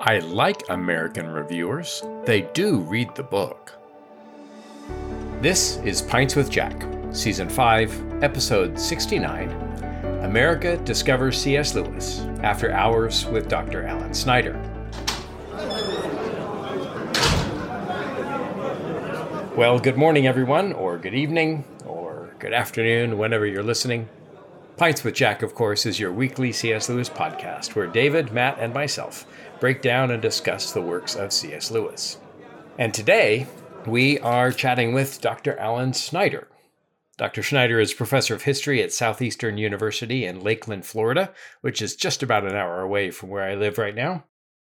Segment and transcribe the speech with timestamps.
[0.00, 2.02] I like American reviewers.
[2.26, 3.72] They do read the book.
[5.40, 9.50] This is Pints with Jack, Season 5, Episode 69
[10.22, 11.74] America Discovers C.S.
[11.74, 13.84] Lewis After Hours with Dr.
[13.84, 14.54] Alan Snyder.
[19.56, 24.08] Well, good morning, everyone, or good evening, or good afternoon, whenever you're listening.
[24.76, 26.90] Pints with Jack, of course, is your weekly C.S.
[26.90, 29.24] Lewis podcast where David, Matt, and myself
[29.58, 31.70] break down and discuss the works of C.S.
[31.70, 32.18] Lewis.
[32.78, 33.46] And today,
[33.86, 35.58] we are chatting with Dr.
[35.58, 36.48] Alan Snyder.
[37.16, 37.42] Dr.
[37.42, 42.44] Snyder is professor of history at Southeastern University in Lakeland, Florida, which is just about
[42.44, 44.24] an hour away from where I live right now.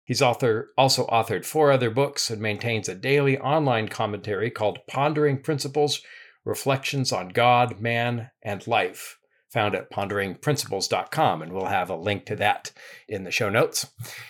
[0.05, 5.41] He's author, also authored four other books and maintains a daily online commentary called Pondering
[5.41, 6.01] Principles
[6.45, 9.17] Reflections on God, Man, and Life
[9.57, 12.71] found at ponderingprinciples.com, and we'll have a link to that
[13.09, 13.87] in the show notes.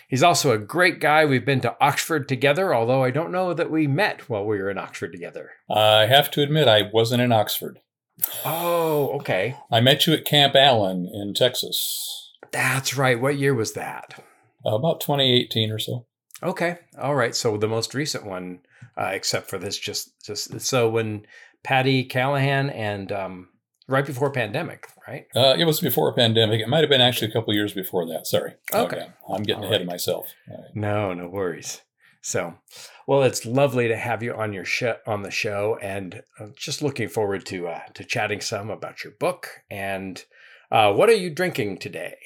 [0.08, 1.26] He's also a great guy.
[1.26, 4.70] We've been to Oxford together, although I don't know that we met while we were
[4.70, 5.50] in Oxford together.
[5.70, 7.80] I have to admit, I wasn't in Oxford.
[8.42, 9.54] Oh, okay.
[9.70, 12.32] I met you at Camp Allen in Texas.
[12.50, 13.20] That's right.
[13.20, 14.24] What year was that?
[14.64, 16.06] Uh, about 2018 or so.
[16.42, 16.78] Okay.
[16.98, 17.36] All right.
[17.36, 18.60] So the most recent one,
[18.96, 21.26] uh, except for this, just just so when
[21.62, 23.48] Patti Callahan and um,
[23.88, 25.26] right before pandemic, right?
[25.34, 26.60] Uh, it was before a pandemic.
[26.60, 28.26] It might have been actually a couple years before that.
[28.26, 28.54] Sorry.
[28.72, 28.96] Okay.
[28.96, 29.06] okay.
[29.28, 29.82] I'm getting All ahead right.
[29.82, 30.32] of myself.
[30.48, 30.60] Right.
[30.74, 31.80] No, no worries.
[32.20, 32.54] So,
[33.06, 36.82] well, it's lovely to have you on your show on the show, and I'm just
[36.82, 39.48] looking forward to uh, to chatting some about your book.
[39.70, 40.22] And
[40.70, 42.16] uh, what are you drinking today?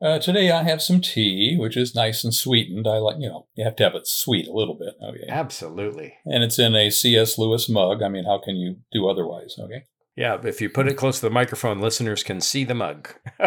[0.00, 2.86] Uh, today I have some tea, which is nice and sweetened.
[2.86, 4.94] I like, you know, you have to have it sweet a little bit.
[5.02, 5.24] Okay.
[5.26, 6.14] Absolutely.
[6.26, 7.38] And it's in a C.S.
[7.38, 8.02] Lewis mug.
[8.02, 9.56] I mean, how can you do otherwise?
[9.58, 9.84] Okay.
[10.16, 13.10] Yeah, if you put it close to the microphone, listeners can see the mug.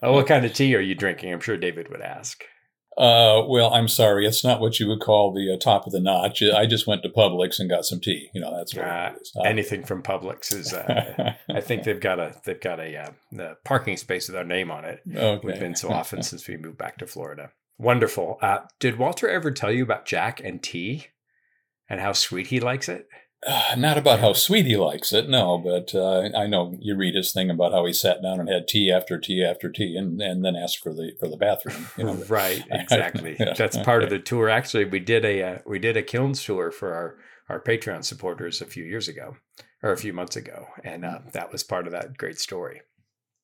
[0.00, 1.32] what kind of tea are you drinking?
[1.32, 2.44] I'm sure David would ask.
[2.96, 5.98] Uh, well, I'm sorry, it's not what you would call the uh, top of the
[5.98, 6.42] notch.
[6.42, 8.30] I just went to Publix and got some tea.
[8.32, 9.10] You know, that's what uh,
[9.44, 10.72] anything from Publix is.
[10.72, 12.96] Uh, I think they've got a they've got a,
[13.36, 15.00] uh, parking space with our name on it.
[15.12, 15.40] Okay.
[15.44, 17.50] We've been so often since we moved back to Florida.
[17.78, 18.38] Wonderful.
[18.40, 21.08] Uh, did Walter ever tell you about Jack and tea,
[21.88, 23.08] and how sweet he likes it?
[23.46, 27.14] Uh, not about how sweet he likes it, no, but uh, I know you read
[27.14, 30.20] his thing about how he sat down and had tea after tea after tea, and,
[30.20, 31.88] and then asked for the for the bathroom.
[31.96, 32.14] You know?
[32.28, 33.36] right, exactly.
[33.38, 34.48] That's part of the tour.
[34.48, 37.16] Actually, we did a uh, we did a kilns tour for our
[37.48, 39.36] our Patreon supporters a few years ago,
[39.82, 42.80] or a few months ago, and uh, that was part of that great story.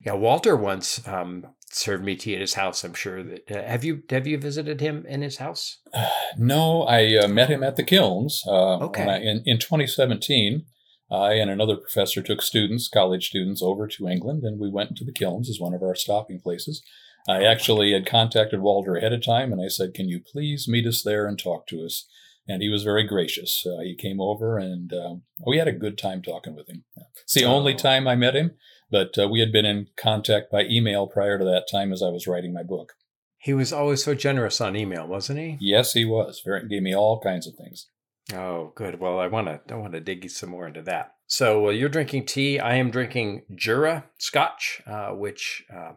[0.03, 2.83] Yeah, Walter once um, served me tea at his house.
[2.83, 5.79] I'm sure that uh, have you have you visited him in his house?
[5.93, 8.43] Uh, no, I uh, met him at the kilns.
[8.45, 9.03] Uh, okay.
[9.03, 10.65] I, in in 2017,
[11.11, 15.05] I and another professor took students, college students, over to England, and we went to
[15.05, 16.83] the kilns as one of our stopping places.
[17.27, 20.87] I actually had contacted Walter ahead of time, and I said, "Can you please meet
[20.87, 22.07] us there and talk to us?"
[22.47, 23.63] And he was very gracious.
[23.65, 26.83] Uh, he came over, and um, we had a good time talking with him.
[27.23, 27.53] It's the oh.
[27.53, 28.51] only time I met him.
[28.91, 32.09] But uh, we had been in contact by email prior to that time as I
[32.09, 32.93] was writing my book.
[33.37, 35.57] He was always so generous on email, wasn't he?
[35.59, 36.41] Yes, he was.
[36.45, 37.87] Very gave me all kinds of things.
[38.33, 38.99] Oh, good.
[38.99, 41.15] Well, I want to I want to dig some more into that.
[41.25, 42.59] So uh, you're drinking tea.
[42.59, 45.93] I am drinking Jura Scotch, uh, which uh,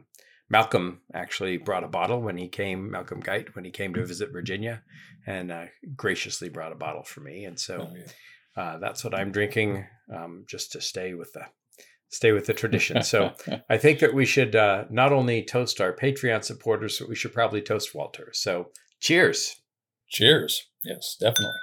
[0.48, 2.90] Malcolm actually brought a bottle when he came.
[2.90, 4.82] Malcolm Guite when he came to visit Virginia,
[5.26, 5.64] and uh,
[5.96, 7.44] graciously brought a bottle for me.
[7.44, 8.06] And so oh, yeah.
[8.56, 9.84] Uh, that's what I'm drinking,
[10.14, 11.46] um, just to stay with the
[12.14, 13.02] stay with the tradition.
[13.02, 13.32] So
[13.68, 17.34] I think that we should uh, not only toast our Patreon supporters, but we should
[17.34, 18.30] probably toast Walter.
[18.32, 18.70] So
[19.00, 19.56] cheers.
[20.08, 20.68] Cheers.
[20.84, 21.58] Yes, definitely.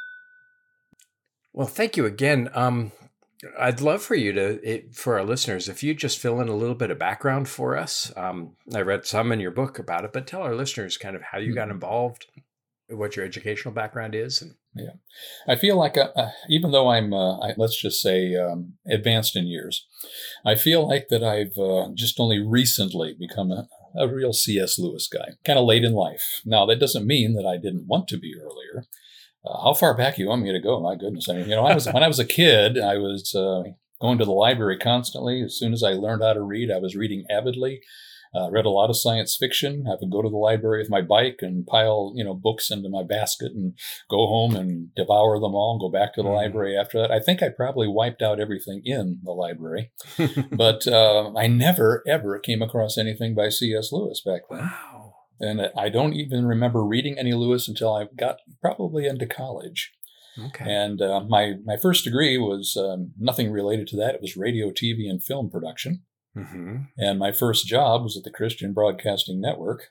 [1.54, 2.50] Well, thank you again.
[2.54, 2.92] Um,
[3.58, 6.56] I'd love for you to, it, for our listeners, if you just fill in a
[6.56, 8.12] little bit of background for us.
[8.16, 11.22] Um, I read some in your book about it, but tell our listeners kind of
[11.22, 11.72] how you got mm-hmm.
[11.72, 12.28] involved,
[12.92, 14.92] what your educational background is, and yeah,
[15.48, 19.36] I feel like uh, uh, even though I'm, uh, I, let's just say, um, advanced
[19.36, 19.86] in years,
[20.46, 24.80] I feel like that I've uh, just only recently become a, a real C.S.
[24.80, 26.42] Lewis guy, kind of late in life.
[26.46, 28.86] Now that doesn't mean that I didn't want to be earlier.
[29.46, 30.80] Uh, how far back you want me to go?
[30.80, 33.34] My goodness, I mean, you know, I was when I was a kid, I was
[33.36, 33.64] uh,
[34.00, 35.42] going to the library constantly.
[35.42, 37.82] As soon as I learned how to read, I was reading avidly.
[38.34, 39.86] Uh, read a lot of science fiction.
[39.88, 42.90] I would go to the library with my bike and pile, you know, books into
[42.90, 43.74] my basket and
[44.10, 46.36] go home and devour them all and go back to the mm.
[46.36, 47.12] library after that.
[47.12, 49.92] I think I probably wiped out everything in the library,
[50.52, 53.92] but uh, I never ever came across anything by C.S.
[53.92, 54.60] Lewis back then.
[54.60, 55.14] Wow.
[55.42, 59.92] And I don't even remember reading any Lewis until I got probably into college.
[60.40, 60.72] Okay.
[60.72, 64.16] And uh, my my first degree was um, nothing related to that.
[64.16, 66.04] It was radio, TV, and film production.
[66.36, 66.78] Mm-hmm.
[66.98, 69.90] And my first job was at the Christian Broadcasting Network.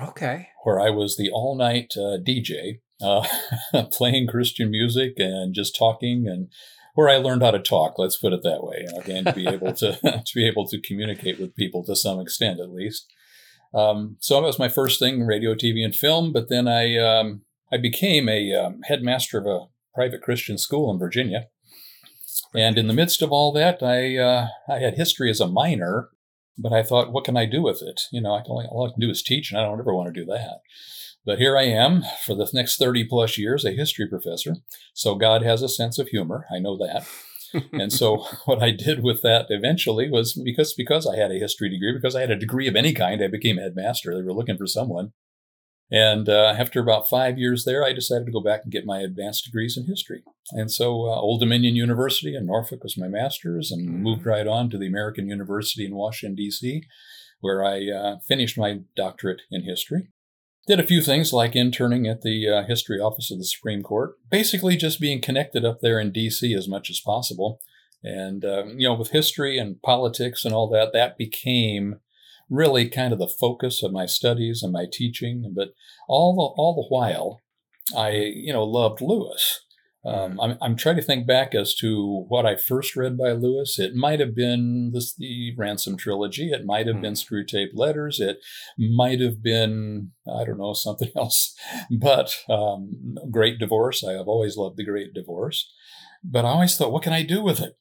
[0.00, 0.48] Okay.
[0.62, 3.26] where I was the all night uh, DJ, uh,
[3.90, 6.48] playing Christian music and just talking, and
[6.94, 7.98] where I learned how to talk.
[7.98, 8.86] Let's put it that way.
[8.96, 12.60] Again, to be able to to be able to communicate with people to some extent,
[12.60, 13.12] at least.
[13.74, 16.32] Um, so that was my first thing: radio, TV, and film.
[16.32, 17.42] But then I um,
[17.72, 21.46] I became a um, headmaster of a private Christian school in Virginia.
[22.54, 26.08] And in the midst of all that, I uh, I had history as a minor,
[26.56, 28.02] but I thought, what can I do with it?
[28.10, 29.94] You know, I can only, all I can do is teach, and I don't ever
[29.94, 30.60] want to do that.
[31.24, 34.56] But here I am for the next 30 plus years, a history professor.
[34.94, 36.46] So God has a sense of humor.
[36.50, 37.06] I know that.
[37.72, 41.68] and so what I did with that eventually was because because I had a history
[41.68, 44.14] degree, because I had a degree of any kind, I became headmaster.
[44.14, 45.12] They were looking for someone.
[45.90, 49.00] And uh, after about five years there, I decided to go back and get my
[49.00, 50.22] advanced degrees in history.
[50.52, 54.00] And so, uh, Old Dominion University in Norfolk was my master's, and Mhm.
[54.00, 56.82] moved right on to the American University in Washington, D.C.,
[57.40, 60.08] where I uh, finished my doctorate in history.
[60.66, 64.16] Did a few things like interning at the uh, History Office of the Supreme Court,
[64.30, 66.52] basically just being connected up there in D.C.
[66.52, 67.60] as much as possible.
[68.02, 72.00] And, uh, you know, with history and politics and all that, that became
[72.50, 75.52] really kind of the focus of my studies and my teaching.
[75.54, 75.68] But
[76.08, 77.40] all the, all the while,
[77.96, 79.60] I, you know, loved Lewis.
[80.04, 83.78] Um, I'm, I'm trying to think back as to what I first read by Lewis.
[83.78, 86.50] It might have been this, the Ransom trilogy.
[86.50, 88.20] It might have been Screwtape Letters.
[88.20, 88.38] It
[88.78, 91.54] might have been, I don't know, something else.
[91.90, 94.02] But um, Great Divorce.
[94.04, 95.70] I have always loved The Great Divorce.
[96.24, 97.76] But I always thought, what can I do with it?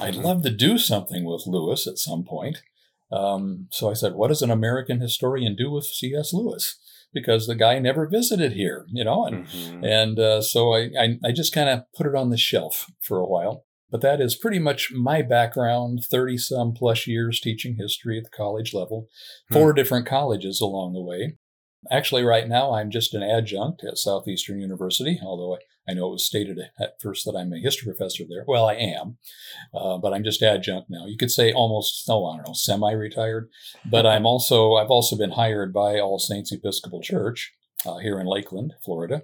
[0.00, 0.22] I'd Mhm.
[0.24, 2.62] love to do something with Lewis at some point.
[3.12, 6.32] Um, so I said, what does an American historian do with C.S.
[6.32, 6.78] Lewis?
[7.12, 9.82] Because the guy never visited here, you know, and Mhm.
[9.82, 13.18] and uh, so I, I, I just kind of put it on the shelf for
[13.18, 13.64] a while.
[13.90, 18.30] But that is pretty much my background 30 some plus years teaching history at the
[18.30, 19.08] college level,
[19.50, 21.36] four different colleges along the way.
[21.90, 25.56] Actually, right now, I'm just an adjunct at Southeastern University, although
[25.88, 28.44] I, know it was stated at first that I'm a history professor there.
[28.46, 29.18] Well, I am,
[29.74, 31.06] uh, but I'm just adjunct now.
[31.06, 33.48] You could say almost, oh, I don't know, semi-retired.
[33.90, 37.52] But I'm also, I've also been hired by All Saints Episcopal Church
[37.86, 39.22] uh, here in Lakeland, Florida,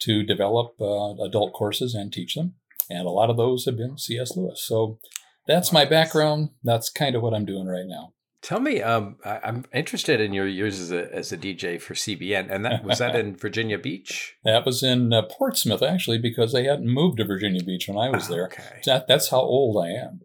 [0.00, 2.54] to develop uh, adult courses and teach them.
[2.90, 4.36] And a lot of those have been C.S.
[4.36, 4.64] Lewis.
[4.66, 4.98] So
[5.46, 6.50] that's my background.
[6.62, 8.14] That's kind of what I'm doing right now.
[8.40, 11.94] Tell me, um, I, I'm interested in your years as a as a DJ for
[11.94, 14.34] CBN, and that was that in Virginia Beach.
[14.44, 18.10] That was in uh, Portsmouth, actually, because they hadn't moved to Virginia Beach when I
[18.10, 18.44] was Ah, there.
[18.46, 18.80] Okay.
[18.86, 20.20] That, that's how old I am.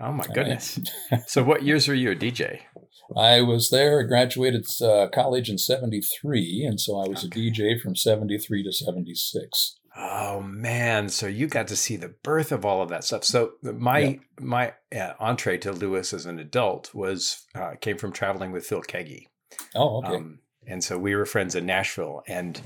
[0.00, 0.80] Oh my goodness.
[1.28, 2.60] so, what years were you a DJ?
[3.16, 7.48] I was there, I graduated uh, college in 73, and so I was Okay.
[7.48, 9.76] a DJ from 73 to 76.
[9.94, 13.24] Oh man, so you got to see the birth of all of that stuff.
[13.24, 14.14] So my Yeah.
[14.40, 18.82] my uh, entree to Lewis as an adult was uh, came from traveling with Phil
[18.82, 19.26] Keaggy.
[19.74, 20.16] Oh, okay.
[20.16, 22.60] Um, and so we were friends in Nashville, and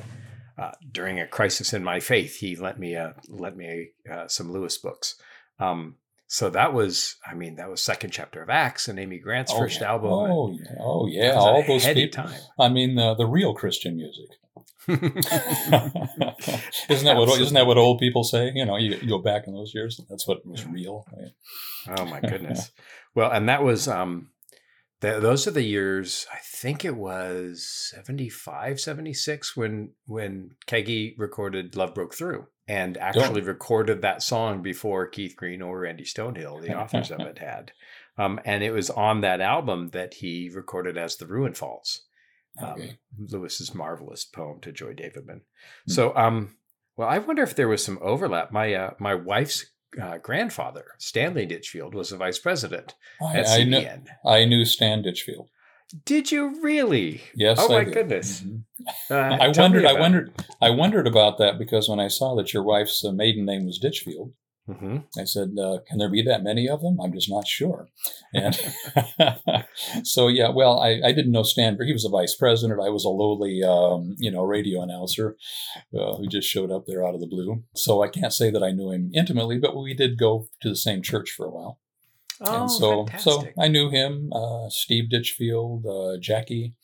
[0.56, 4.52] uh, during a crisis in my faith, he lent me uh, lent me uh, some
[4.52, 5.16] Lewis books.
[5.58, 5.96] Um,
[6.28, 9.58] so that was, I mean, that was second chapter of Acts and Amy Grant's oh,
[9.58, 10.10] first album.
[10.12, 10.74] Oh, yeah.
[10.80, 11.32] Oh, yeah.
[11.32, 12.24] All those people.
[12.24, 12.40] time.
[12.58, 14.26] I mean, uh, the real Christian music.
[14.88, 15.14] Isn't
[17.06, 18.52] that what isn't that what old people say?
[18.54, 20.00] You know, you, you go back in those years.
[20.08, 21.04] That's what was real.
[21.16, 21.98] right?
[21.98, 22.70] Oh my goodness.
[23.14, 24.30] well, and that was um
[25.00, 31.74] th- those are the years I think it was 75 76 when when Keaggy recorded
[31.74, 36.78] Love Broke Through and actually recorded that song before Keith Green or Randy Stonehill the
[36.78, 37.72] authors of it had.
[38.18, 42.05] Um, and it was on that album that he recorded as The Ruin Falls.
[42.62, 45.40] Um, Lewis's marvelous poem to Joy Davidman.
[45.86, 45.92] Hmm.
[45.92, 46.56] So, um,
[46.96, 48.52] well, I wonder if there was some overlap.
[48.52, 49.66] My uh, my wife's
[50.00, 53.86] uh, grandfather, Stanley Ditchfield, was a vice president I, at I knew
[54.24, 55.48] I knew Stan Ditchfield.
[56.04, 57.22] Did you really?
[57.34, 57.58] Yes.
[57.60, 57.94] Oh I my did.
[57.94, 58.40] goodness.
[58.42, 58.64] Mhm.
[59.10, 59.84] Uh, I wondered.
[59.84, 60.44] I about wondered.
[60.60, 63.78] I wondered about that because when I saw that your wife's uh, maiden name was
[63.78, 64.32] Ditchfield,
[64.68, 64.72] it.
[64.72, 65.04] Mhm.
[65.18, 67.88] I said, uh, "Can there be that many of them?" I'm just not sure.
[68.34, 68.54] And
[70.02, 70.48] so, yeah.
[70.48, 71.78] Well, I, I didn't know Stan.
[71.84, 72.80] He was a vice president.
[72.80, 75.36] I was a lowly, um, you know, radio announcer
[75.98, 77.64] uh, who just showed up there out of the blue.
[77.74, 80.76] So I can't say that I knew him intimately, but we did go to the
[80.76, 81.78] same church for a while.
[82.40, 83.46] Oh, and so, so.
[83.58, 86.74] I knew him, uh, Steve Ditchfield, uh, Jackie.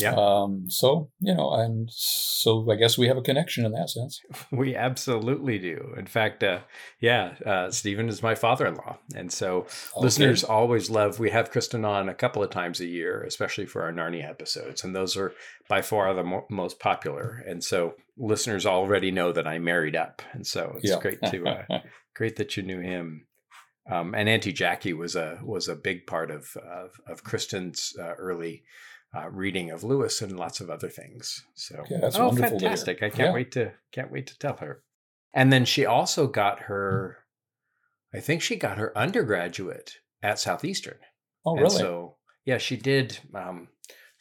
[0.00, 0.14] Yeah.
[0.14, 4.20] Um, so you know, and so I guess we have a connection in that sense.
[4.52, 5.94] we absolutely do.
[5.96, 6.60] In fact, uh,
[7.00, 10.00] yeah, uh, Stephen is my father-in-law, and so Okay.
[10.04, 11.18] listeners always love.
[11.18, 14.84] We have Kristen on a couple of times a year, especially for our Narnia episodes,
[14.84, 15.32] and those are
[15.68, 17.42] by far the mo- most popular.
[17.46, 21.00] And so listeners already know that I married up, and so it's Yeah.
[21.00, 21.80] great to uh,
[22.14, 23.26] great that you knew him.
[23.90, 28.12] Um, and Auntie Jackie was a was a big part of of, of Kristen's uh,
[28.18, 28.64] early
[29.16, 31.42] uh, reading of Lewis and lots of other things.
[31.54, 32.98] So, Yeah, that's oh, wonderful fantastic!
[33.02, 33.32] I can't Yeah.
[33.32, 34.82] wait to can't wait to tell her.
[35.34, 37.18] And then she also got her,
[38.14, 40.98] I think she got her undergraduate at Southeastern.
[41.44, 41.78] Oh, And really?
[41.78, 43.18] so, yeah, she did.
[43.34, 43.68] Um,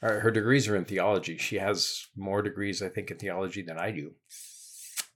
[0.01, 1.38] her, her degrees are in theology.
[1.38, 4.08] She has more degrees, I think, in theology than I do.
[4.08, 4.13] In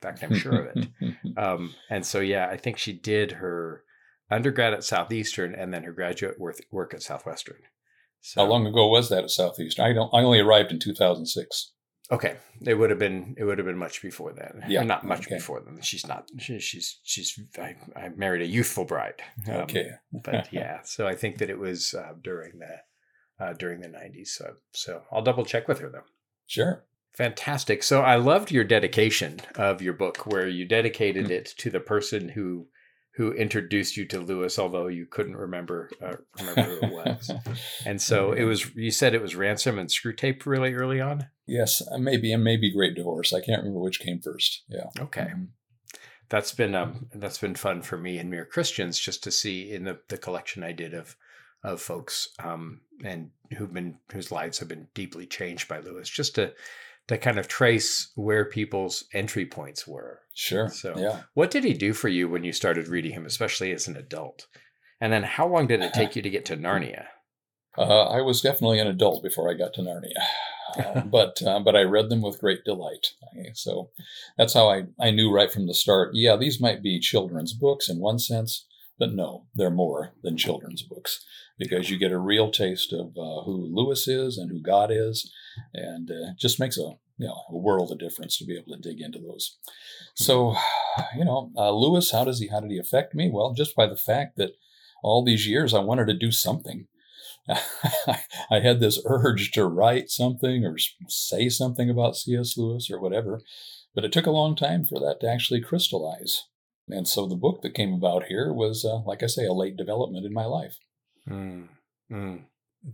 [0.02, 0.88] fact, I'm sure of it.
[1.38, 3.84] Um, and so, yeah, I think she did her
[4.30, 7.58] undergrad at Southeastern and then her graduate work, work at Southwestern.
[8.22, 9.86] So, How long ago was that at Southeastern?
[9.86, 10.14] I don't.
[10.14, 11.72] I only arrived in 2006.
[12.12, 12.36] Okay,
[12.66, 14.64] it would have been it would have been much before then.
[14.68, 15.36] Yeah, not much okay.
[15.36, 15.80] before then.
[15.82, 16.28] She's not.
[16.40, 17.40] She, she's she's.
[17.58, 19.22] I, I married a youthful bride.
[19.48, 19.92] Um, Okay.
[20.12, 24.28] but yeah, so I think that it was uh, during the uh, during the '90s.
[24.28, 26.04] So so I'll double check with her though.
[26.48, 26.84] Sure.
[27.14, 27.82] Fantastic.
[27.84, 31.32] So I loved your dedication of your book, where you dedicated Mm.
[31.32, 32.68] it to the person who
[33.16, 37.32] who introduced you to Lewis, although you couldn't remember uh, remember who it was.
[37.86, 38.74] And so it was.
[38.76, 41.28] You said it was ransom and Screwtape really early on.
[41.48, 43.34] Yes, uh, maybe and maybe Great Divorce.
[43.34, 44.64] I can't remember which came first.
[44.70, 44.90] Yeah.
[45.00, 45.28] Okay.
[45.36, 45.48] Mhm.
[46.30, 49.84] that's been um that's been fun for me and mere Christians just to see in
[49.84, 51.18] the the collection I did of
[51.64, 56.36] of folks um and who've been whose lives have been deeply changed by Lewis just
[56.36, 56.54] to
[57.08, 60.20] to kind of trace where people's entry points were.
[60.34, 60.70] Sure.
[60.70, 61.22] So- yeah.
[61.34, 64.48] What did he do for you when you started reading him, especially as an adult?
[65.00, 67.06] And then how long did it take you to get to Narnia?
[67.78, 70.12] Uh, I was definitely an adult before I got to Narnia,
[70.78, 73.08] Uh, but uh, but I read them with great delight.
[73.34, 73.90] Okay, So
[74.38, 76.12] that's how I, I knew right from the start.
[76.14, 78.68] Yeah, these might be children's books in one sense,
[79.02, 81.26] but no, they're more than children's books
[81.58, 85.34] because you get a real taste of uh, who Lewis is and who God is,
[85.74, 88.80] and uh, just makes a you know a world of difference to be able to
[88.80, 89.58] dig into those.
[90.14, 90.56] So,
[91.18, 93.32] you know, uh, Lewis, how does he how did he affect me?
[93.34, 94.52] Well, just by the fact that
[95.02, 96.86] all these years I wanted to do something.
[97.50, 100.76] I had this urge to write something or
[101.08, 102.56] say something about C.S.
[102.56, 103.42] Lewis or whatever,
[103.96, 106.44] but it took a long time for that to actually crystallize.
[106.94, 109.78] And so the book that came about here was, uh, like I say, a late
[109.78, 110.78] development in my life.
[111.30, 111.68] Mm,
[112.12, 112.42] mm.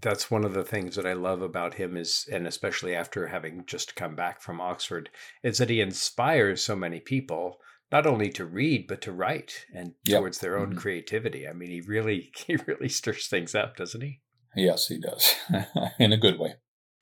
[0.02, 3.66] That's one of the things that I love about him is, and especially after having
[3.66, 5.10] just come back from Oxford,
[5.44, 9.94] is that he inspires so many people not only to read but to write and
[10.04, 10.20] Yep.
[10.20, 10.78] towards their own Mhm.
[10.78, 11.48] creativity.
[11.48, 14.22] I mean, he really he really stirs things up, doesn't he?
[14.56, 15.36] Yes, he does,
[16.00, 16.56] in a good way.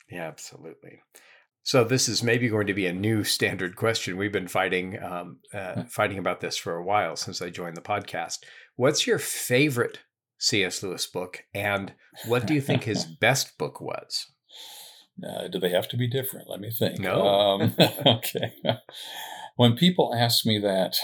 [0.10, 1.02] Yeah, absolutely.
[1.66, 4.18] So this is maybe going to be a new standard question.
[4.18, 7.82] We've been fighting um, uh, fighting about this for a while since I joined the
[7.82, 8.38] podcast.
[8.76, 10.02] What's your favorite
[10.38, 10.84] C.S.
[10.84, 11.96] Lewis book, and
[12.28, 14.28] what do you think his best book was?
[15.28, 16.48] Uh, do they have to be different?
[16.48, 17.00] Let me think.
[17.00, 17.28] No.
[17.28, 18.52] Um, okay.
[19.56, 20.98] When people ask me that,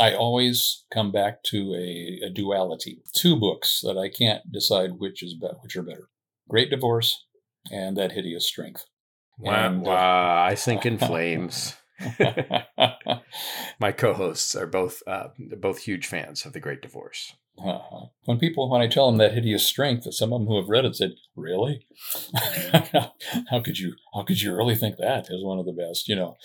[0.00, 3.02] I always come back to a, a duality.
[3.14, 6.08] Two books that I can't decide which is be- which are better:
[6.48, 7.24] Great Divorce
[7.70, 8.86] and That Hideous Strength.
[9.38, 9.90] Wow, And, uh,
[10.50, 11.74] I sink in flames.
[13.78, 17.34] My co-hosts are both uh, both huge fans of The Great Divorce.
[17.58, 18.06] Uh-huh.
[18.24, 20.68] When people, when I tell them that hideous strength, that some of them who have
[20.70, 21.86] read it said, "Really?
[23.50, 23.94] how could you?
[24.14, 26.36] How could you really think that is one of the best?" You know,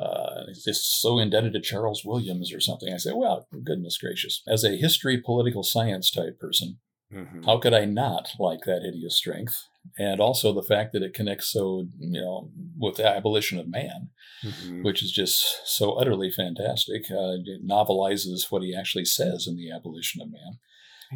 [0.00, 2.92] uh, it's just so indebted to Charles Williams or something.
[2.92, 6.78] I say, "Well, goodness gracious!" As a history, political science type person,
[7.12, 7.44] Mhm.
[7.44, 9.66] how could I not like that hideous strength?
[9.98, 14.10] And also the fact that it connects so, you know, with the abolition of man
[14.44, 14.82] Mhm.
[14.84, 17.04] which is just so utterly fantastic.
[17.10, 20.58] Uh, it novelizes what he actually says in The Abolition of Man.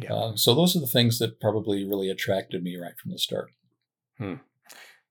[0.01, 0.13] Yeah.
[0.13, 3.51] Uh, so those are the things that probably really attracted me right from the start.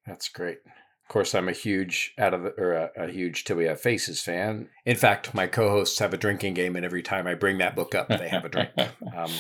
[0.06, 0.58] That's great.
[0.66, 3.80] Of course, I'm a huge out of the, or a, a huge Till We Have
[3.80, 4.68] Faces fan.
[4.84, 7.94] In fact, my co-hosts have a drinking game, and every time I bring that book
[7.94, 8.70] up, they have a drink.
[9.16, 9.30] Um,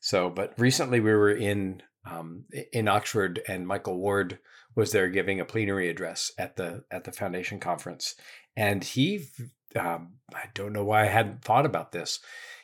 [0.00, 4.38] so, but recently we were in um, in Oxford, and Michael Ward
[4.74, 8.14] was there giving a plenary address at the at the foundation conference,
[8.56, 9.28] and he,
[9.76, 12.20] um, I don't know why I hadn't thought about this.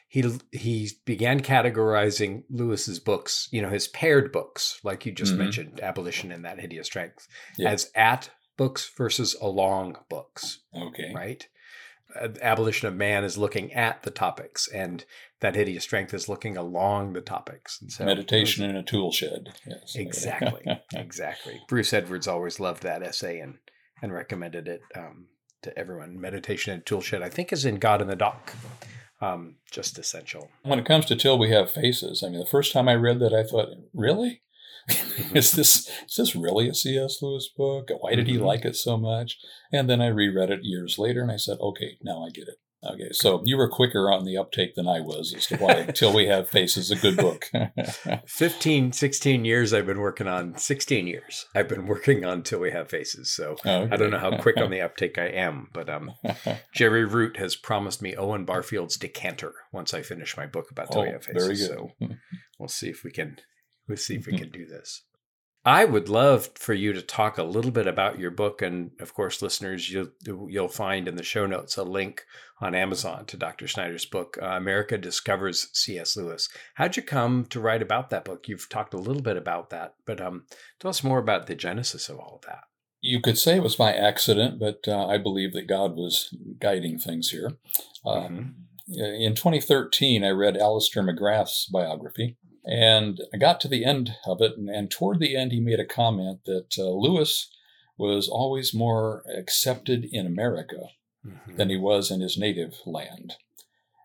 [0.09, 5.39] He he began categorizing Lewis's books, you know, his paired books, like you just Mhm.
[5.39, 7.29] mentioned, Abolition and That Hideous Strength,
[7.59, 7.71] Yeah.
[7.71, 11.13] as at books versus along books Okay.
[11.15, 11.47] right?
[12.19, 15.05] Uh, Abolition of Man is looking at the topics, and
[15.41, 17.81] that hideous strength is looking along the topics.
[17.81, 19.51] And so Meditation in a tool shed.
[19.67, 19.95] Yes.
[19.95, 20.65] Exactly.
[20.95, 21.61] exactly.
[21.69, 23.59] Bruce Edwards always loved that essay and
[24.01, 25.27] and recommended it um,
[25.63, 26.21] to everyone.
[26.21, 28.53] Meditation in a tool shed, I think, is in God in the Dock.
[29.21, 30.49] Um, just essential.
[30.63, 33.19] when it comes to Till We Have Faces, I mean, the first time I read
[33.19, 34.43] that, I thought, really?
[35.35, 37.19] is this is this really a C.S.
[37.23, 37.91] Lewis book?
[38.01, 38.45] Why did he Mhm.
[38.45, 39.37] like it so much?
[39.73, 42.57] And then I reread it years later, and I said, okay, now I get it.
[42.85, 46.15] Okay, so you were quicker on the uptake than I was as to why Till
[46.15, 47.51] We Have Faces a good book.
[48.29, 52.71] 15, 16 years I've been working on, 16 years I've been working on Till We
[52.71, 53.35] Have Faces.
[53.35, 53.89] So okay.
[53.91, 56.13] I don't know how quick on the uptake I am, but um,
[56.73, 61.01] Jerry Root has promised me Owen Barfield's Decanter once I finish my book about Till
[61.01, 61.43] oh, We Have Faces.
[61.45, 61.67] Very good.
[61.67, 62.17] So
[62.61, 63.39] we'll see if we can
[63.89, 65.03] we'll see if we can do this.
[65.65, 69.13] I would love for you to talk a little bit about your book, and of
[69.13, 72.25] course, listeners, you'll you'll find in the show notes a link
[72.61, 73.69] on Amazon to Dr.
[73.69, 76.17] Snyder's book, uh, America Discovers C.S.
[76.17, 76.49] Lewis.
[76.75, 78.49] How'd you come to write about that book?
[78.49, 80.45] You've talked a little bit about that, but um,
[80.81, 82.65] tell us more about the genesis of all of that.
[83.01, 86.99] You could say it was by accident, but uh, I believe that God was guiding
[86.99, 87.59] things here.
[88.07, 88.55] Um,
[88.91, 89.23] mm-hmm.
[89.23, 94.59] In 2013, I read Alister McGrath's biography, and I got to the end of it,
[94.59, 97.51] and, and toward the end, he made a comment that uh, Lewis
[97.97, 100.89] was always more accepted in America
[101.27, 101.57] mm-hmm.
[101.57, 103.35] than he was in his native land.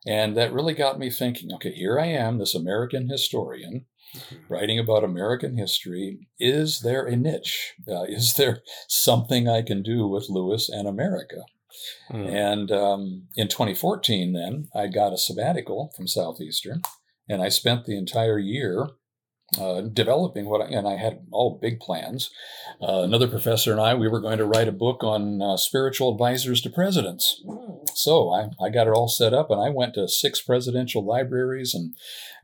[0.08, 4.54] And that really got me thinking okay, here I am, this American historian, mm-hmm.
[4.54, 6.30] writing about American history.
[6.40, 7.74] Is there a niche?
[7.88, 11.44] Uh, is there something I can do with Lewis and America?
[12.10, 12.30] Mm.
[12.30, 16.84] And um, in 2014, then, I got a sabbatical from Southeastern
[17.28, 18.88] and I spent the entire year
[19.60, 22.30] uh, developing what, I, and I had all big plans.
[22.82, 26.12] Uh, another professor and I, we were going to write a book on uh, spiritual
[26.12, 27.42] advisors to presidents.
[27.46, 27.88] Mm.
[27.94, 31.74] So I, I got it all set up, and I went to six presidential libraries,
[31.74, 31.96] and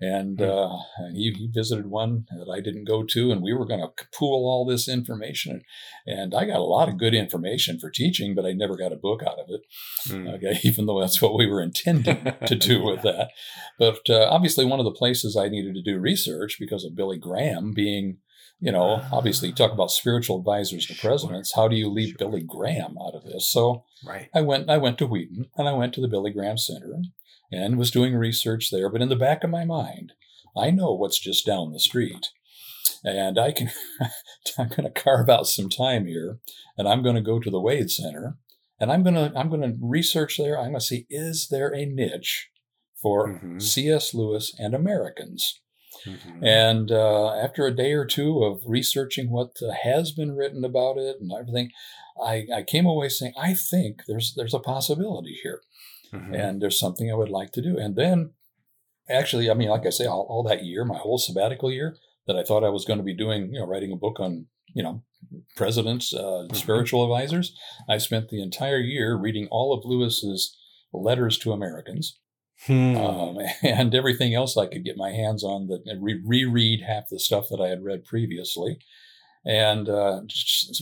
[0.02, 0.80] and, mm.
[0.98, 4.06] and he, he, visited one that I didn't go to, and we were going to
[4.18, 5.62] pool all this information,
[6.06, 8.98] and I got a lot of good information for teaching, but I never got a
[8.98, 9.62] book out of it.
[10.08, 10.36] Mm.
[10.36, 13.32] Okay, even though that's what we were intending to do with that.
[13.78, 17.18] But uh, obviously, one of the places I needed to do research because of Billy
[17.18, 18.18] Graham being,
[18.60, 21.54] you know, obviously you talk about spiritual advisors to presidents.
[21.56, 22.18] How do you leave sure.
[22.18, 23.50] Billy Graham out of this?
[23.50, 24.28] So right.
[24.36, 27.02] I went I went to Wheaton and I went to the Billy Graham Center
[27.54, 28.90] and was doing research there.
[28.90, 30.12] But in the back of my mind,
[30.58, 32.28] I know what's just down the street.
[33.02, 33.72] And I can
[34.60, 36.40] I'm gonna carve out some time here
[36.78, 38.38] and I'm gonna go to the Wade Center
[38.78, 40.60] and I'm gonna I'm gonna research there.
[40.60, 42.50] I'm gonna see is there a niche
[43.02, 43.60] for mm-hmm.
[43.60, 44.14] C.S.
[44.14, 45.62] Lewis and Americans.
[46.06, 46.44] Mm-hmm.
[46.44, 50.98] And uh, after a day or two of researching what uh, has been written about
[50.98, 51.72] it and everything,
[52.22, 55.62] I, I, came away saying, I think there's there's a possibility here,
[56.14, 56.34] mm-hmm.
[56.34, 57.78] and there's something I would like to do.
[57.78, 58.32] And then,
[59.10, 61.96] actually, I mean, like I say, all, all that year, my whole sabbatical year,
[62.28, 64.48] that I thought I was going to be doing, you know, writing a book on,
[64.74, 65.04] you know,
[65.56, 66.56] presidents, uh, mm-hmm.
[66.56, 67.56] spiritual advisors.
[67.88, 70.56] I spent the entire year reading all of Lewis's
[70.92, 72.20] letters to Americans
[72.66, 72.96] Hmm.
[72.98, 77.20] Um, and everything else I could get my hands on that re- reread half the
[77.20, 78.80] stuff that I had read previously,
[79.46, 80.22] and uh,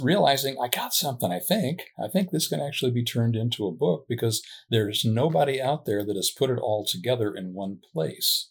[0.02, 1.32] realizing I got something.
[1.32, 5.62] I think I think this can actually be turned into a book because there's nobody
[5.62, 8.50] out there that has put it all together in one place.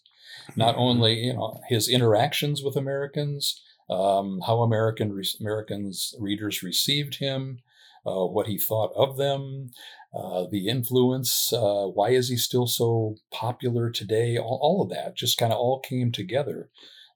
[0.55, 0.81] Not hmm.
[0.81, 7.59] only you know his interactions with Americans, um, how American re- Americans readers received him,
[8.05, 9.71] uh, what he thought of them,
[10.13, 14.37] uh, the influence, uh, why is he still so popular today?
[14.37, 16.69] All, all of that just kind of all came together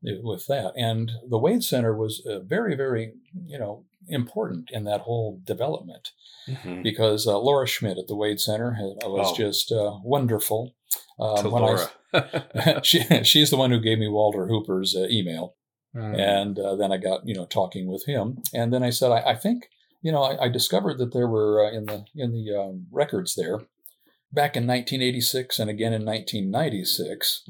[0.03, 0.73] with that.
[0.75, 3.13] And the Wade Center was uh, very, very,
[3.45, 6.11] you know, important in that whole development
[6.47, 6.81] mm-hmm.
[6.81, 9.35] because uh, Laura Schmidt at the Wade Center was oh.
[9.35, 9.71] just
[10.03, 10.75] wonderful.
[11.19, 11.89] Um, when Laura.
[12.13, 15.55] I, she, she's the one who gave me Walter Hooper's email.
[15.95, 16.19] Mm.
[16.19, 18.41] And then I got, you know, talking with him.
[18.53, 19.69] And then I said, I, I think–
[20.01, 23.35] you know, I, I discovered that there were uh, in the in the um, records
[23.35, 23.59] there
[24.33, 27.49] back in 1986 and again in 1996.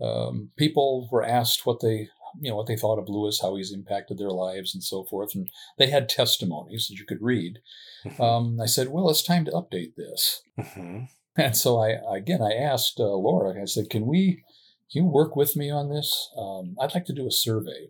[0.00, 2.08] Um, people were asked what they
[2.40, 5.34] you know what they thought of Lewis, how he's impacted their lives, and so forth,
[5.34, 7.58] and they had testimonies that you could read.
[8.04, 8.22] Mm-hmm.
[8.22, 11.04] Um, I said, "Well, it's time to update this." Mm-hmm.
[11.34, 13.60] And so I again I asked uh, Laura.
[13.60, 14.42] I said, "Can we?
[14.90, 16.30] Can you work with me on this?
[16.36, 17.88] Um, I'd like to do a survey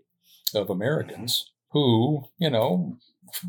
[0.55, 1.79] of Americans mm-hmm.
[1.79, 2.99] who, you know,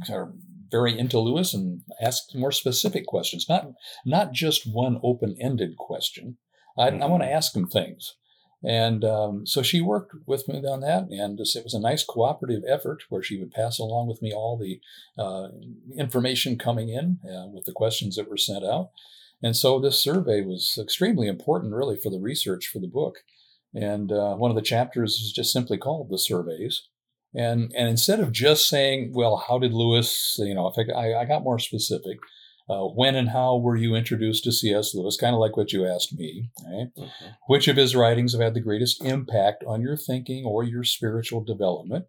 [0.10, 0.34] are
[0.74, 3.64] very into Lewis and ask more specific questions, not
[4.06, 6.38] not just one open-ended question.
[6.78, 7.04] I, mm-hmm.
[7.04, 8.16] I want to ask him things.
[8.66, 12.64] And um, so she worked with me on that, and it was a nice cooperative
[12.76, 14.80] effort where she would pass along with me all the
[15.22, 15.50] uh,
[15.98, 18.92] information coming in uh, with the questions that were sent out.
[19.42, 23.16] And so this survey was extremely important, really, for the research for the book.
[23.74, 26.88] And uh, one of the chapters is just simply called The Surveys.
[27.36, 31.26] And and instead of just saying, well, how did Lewis, you know, if I, I
[31.26, 32.20] got more specific,
[32.70, 34.94] uh, when and how were you introduced to C.S.
[34.94, 35.18] Lewis?
[35.18, 36.50] Kind of like what you asked me.
[36.64, 36.88] Right?
[36.98, 37.28] Mm-hmm.
[37.48, 41.44] Which of his writings have had the greatest impact on your thinking or your spiritual
[41.44, 42.06] development?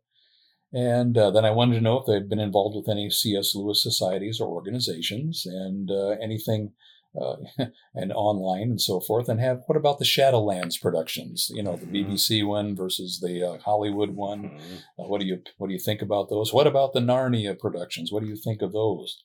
[0.72, 3.54] And uh, then I wanted to know if they'd been involved with any C.S.
[3.54, 6.72] Lewis societies or organizations and uh, anything
[7.20, 7.36] uh,
[7.94, 11.50] and online and so forth, and have what about the Shadowlands productions?
[11.54, 12.10] You know, the Mhm.
[12.10, 14.42] BBC one versus the uh, Hollywood one.
[14.50, 14.78] Mhm.
[14.98, 16.52] Uh, what do you what do you think about those?
[16.52, 18.10] What about the Narnia productions?
[18.12, 19.22] What do you think of those?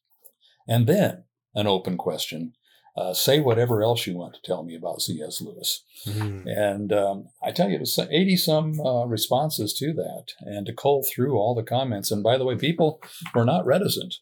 [0.68, 1.24] And then
[1.56, 2.54] an open question.
[2.98, 5.40] Uh, say whatever else you want to tell me about C.S.
[5.42, 5.84] Lewis.
[6.06, 6.44] Mhm.
[6.48, 10.74] And um, I tell you, it was 80 some uh, responses to that, and to
[10.74, 12.12] cull through all the comments.
[12.12, 13.00] And by the way, people
[13.34, 14.16] were not reticent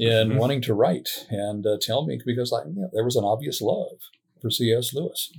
[0.00, 0.36] in Mhm.
[0.38, 3.60] wanting to write and uh, tell me because I, you know, there was an obvious
[3.60, 3.98] love
[4.40, 4.94] for C.S.
[4.94, 5.30] Lewis.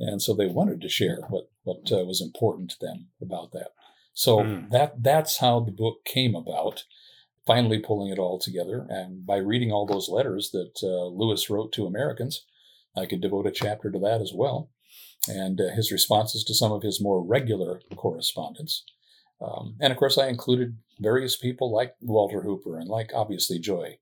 [0.00, 3.70] And so they wanted to share what, what uh, was important to them about that.
[4.14, 4.70] So Mm.
[4.70, 6.84] that that's how the book came about.
[7.46, 11.72] Finally, pulling it all together, and by reading all those letters that uh, Lewis wrote
[11.72, 12.44] to Americans,
[12.94, 14.68] I could devote a chapter to that as well
[15.28, 18.84] and uh, his responses to some of his more regular correspondence.
[19.40, 23.98] Um, and of course, I included various people like Walter Hooper and like obviously Joy,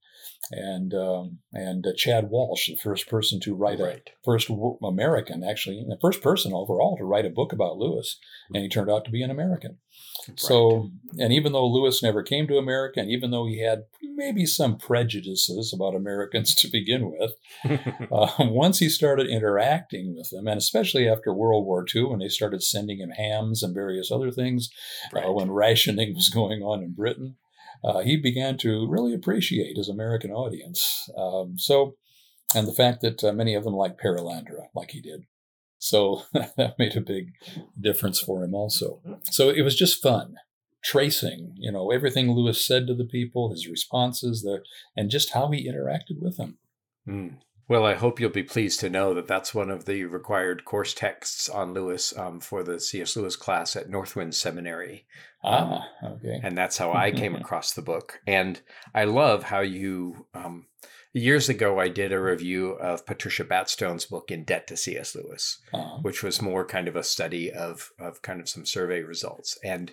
[0.50, 4.50] and um, and uh, Chad Walsh, the first person to write a first
[4.82, 8.18] American, actually, the first person overall to write a book about Lewis,
[8.52, 9.78] and he turned out to be an American.
[10.36, 14.44] So, and even though Lewis never came to America, and even though he had maybe
[14.46, 17.32] some prejudices about Americans to begin with,
[18.12, 22.28] uh, once he started interacting with them, and especially after World War II, when they
[22.28, 24.70] started sending him hams and various other things,
[25.14, 27.36] uh, when rationing was going on in Britain,
[27.86, 31.08] uh, he began to really appreciate his American audience.
[31.16, 31.94] Um, so,
[32.54, 35.22] and the fact that uh, many of them like Perelandra, like he did.
[35.78, 36.22] So
[36.56, 37.32] that made a big
[37.80, 39.00] difference for him also.
[39.30, 40.36] So it was just fun
[40.86, 44.62] tracing, you know, everything Lewis said to the people, his responses, the,
[44.96, 46.58] and just how he interacted with them.
[47.08, 47.38] Mm.
[47.68, 50.94] Well, I hope you'll be pleased to know that that's one of the required course
[50.94, 53.16] texts on Lewis um, for the C.S.
[53.16, 55.06] Lewis class at Northwind Seminary.
[55.42, 56.40] Ah, okay.
[56.42, 58.20] And that's how I came across the book.
[58.26, 58.60] And
[58.94, 60.66] I love how you, um,
[61.12, 65.16] years ago, I did a review of Patricia Batstone's book, In Debt to C.S.
[65.16, 69.02] Lewis, Uh, which was more kind of a study of, of kind of some survey
[69.02, 69.58] results.
[69.64, 69.92] And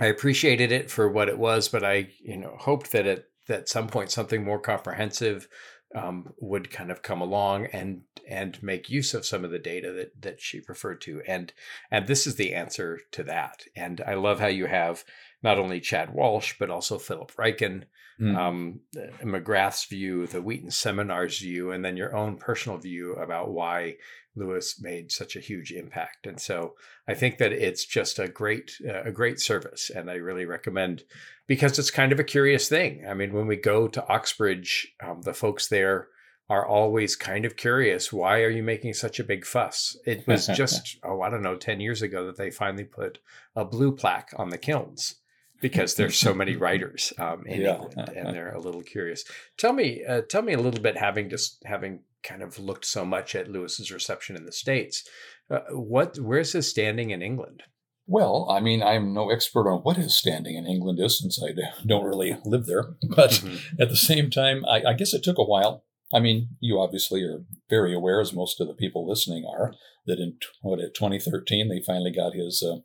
[0.00, 3.68] I appreciated it for what it was, but I, you know, hoped that at, at
[3.68, 5.46] some point something more comprehensive
[5.94, 9.92] um, would kind of come along and and make use of some of the data
[9.92, 11.22] that that she referred to.
[11.26, 11.52] And
[11.90, 13.64] and this is the answer to that.
[13.76, 15.04] And I love how you have
[15.44, 17.84] not only Chad Walsh but also Philip Ryken,
[18.18, 18.80] mm, um,
[19.22, 23.96] McGrath's view, the Wheaton Seminar's view, and then your own personal view about why
[24.34, 26.26] Lewis made such a huge impact.
[26.26, 26.74] And so
[27.06, 31.04] I think that it's just a great uh, a great service, and I really recommend
[31.46, 33.04] because it's kind of a curious thing.
[33.06, 36.08] I mean, when we go to Oxbridge, um, the folks there
[36.48, 38.12] are always kind of curious.
[38.12, 39.94] Why are you making such a big fuss?
[40.06, 43.18] It was just oh, I don't know, ten years ago that they finally put
[43.54, 45.16] a blue plaque on the kilns
[45.60, 47.74] because there's so many writers um, in Yeah.
[47.82, 49.24] England, and they're a little curious.
[49.56, 53.04] Tell me, uh, tell me a little bit, having just having kind of looked so
[53.04, 55.04] much at Lewis's reception in the states.
[55.50, 57.62] Uh, what, where's his standing in England?
[58.06, 61.52] Well, I mean, I'm no expert on what his standing in England is since I
[61.86, 62.94] don't really live there.
[63.16, 63.80] But Mhm.
[63.80, 65.84] at the same time, I, I guess it took a while.
[66.12, 69.74] I mean, you obviously are very aware, as most of the people listening are,
[70.06, 72.80] that in what at 2013 they finally got his uh,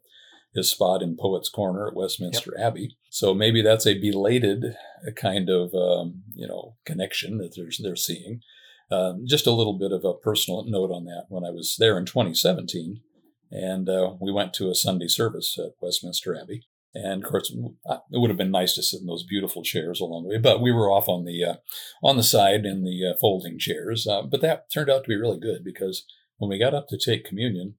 [0.59, 2.95] his spot in Poets Corner at Westminster Abbey.
[3.09, 4.63] So maybe that's a belated
[5.07, 8.41] uh, kind of um, you know connection that they're they're seeing.
[8.91, 11.25] Um, just a little bit of a personal note on that.
[11.29, 13.01] When I was there in 2017,
[13.51, 16.65] and uh, we went to a Sunday service at Westminster Abbey.
[16.93, 20.23] And of course, it would have been nice to sit in those beautiful chairs along
[20.23, 21.55] the way, but we were off on the uh,
[22.01, 24.07] on the side in the uh, folding chairs.
[24.07, 26.05] Uh, but that turned out to be really good because
[26.37, 27.75] when we got up to take communion,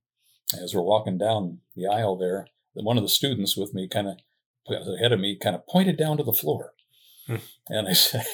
[0.63, 4.17] as we're walking down the aisle there, one of the students with me, kind of
[4.97, 6.73] ahead of me, kind of pointed down to the floor,
[7.27, 7.37] Hmm.
[7.69, 8.25] and I said.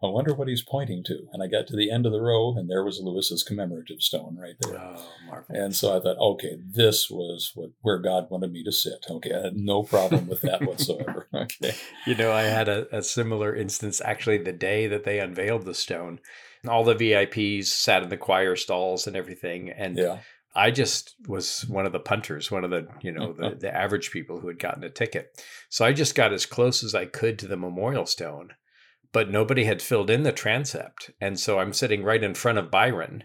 [0.00, 1.26] I wonder what he's pointing to.
[1.32, 4.36] And I got to the end of the row, and there was Lewis's commemorative stone
[4.40, 4.78] right there.
[4.78, 5.60] Oh, marvelous.
[5.60, 9.04] And so I thought, okay, this was what where God wanted me to sit.
[9.10, 11.26] Okay, I had no problem with that whatsoever.
[11.34, 11.74] Okay,
[12.06, 15.74] You know, I had a, a similar instance actually the day that they unveiled the
[15.74, 16.20] stone.
[16.68, 19.68] All the VIPs sat in the choir stalls and everything.
[19.68, 20.18] And yeah,
[20.58, 23.54] I just was one of the punters, one of the, you know, the, uh-huh.
[23.60, 25.40] the average people who had gotten a ticket.
[25.68, 28.50] So I just got as close as I could to the memorial stone,
[29.12, 31.12] but nobody had filled in the transept.
[31.20, 33.22] And so I'm sitting right in front of Byron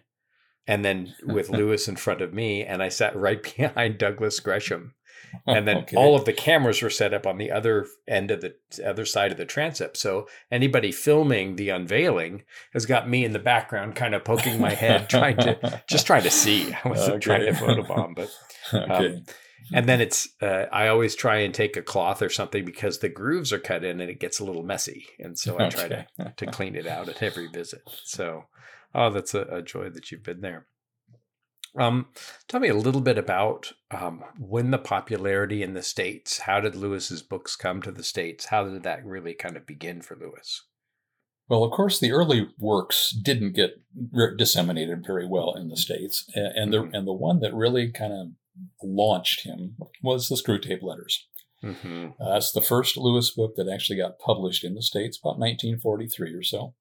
[0.67, 2.63] and then with Lewis in front of me.
[2.63, 4.93] And I sat right behind Douglas Gresham.
[5.45, 5.97] And then Okay.
[5.97, 8.55] all of the cameras were set up on the other end of the
[8.85, 9.97] other side of the transept.
[9.97, 14.73] So anybody filming the unveiling has got me in the background, kind of poking my
[14.73, 15.57] head, trying to
[15.87, 16.73] just trying to see.
[16.83, 17.59] I wasn't trying to Okay.
[17.65, 18.29] photobomb, but
[18.73, 19.25] okay, um,
[19.73, 23.09] and then it's uh, I always try and take a cloth or something because the
[23.09, 26.05] grooves are cut in and it gets a little messy, and so I try to
[26.37, 27.81] to clean it out at every visit.
[28.03, 28.45] So
[28.95, 30.67] oh, that's a, a joy that you've been there.
[31.77, 32.07] Um,
[32.47, 36.39] tell me a little bit about um, when the popularity in the states.
[36.39, 38.45] How did Lewis's books come to the states?
[38.45, 40.63] How did that really kind of begin for Lewis?
[41.49, 43.81] Well, of course, the early works didn't get
[44.37, 46.95] disseminated very well in the states, and the mm-hmm.
[46.95, 48.27] and the one that really kind of
[48.81, 51.27] launched him was the Screwtape Letters.
[51.63, 52.21] Mm-hmm.
[52.21, 56.33] Uh, that's the first Lewis book that actually got published in the states, about 1943
[56.33, 56.75] or so,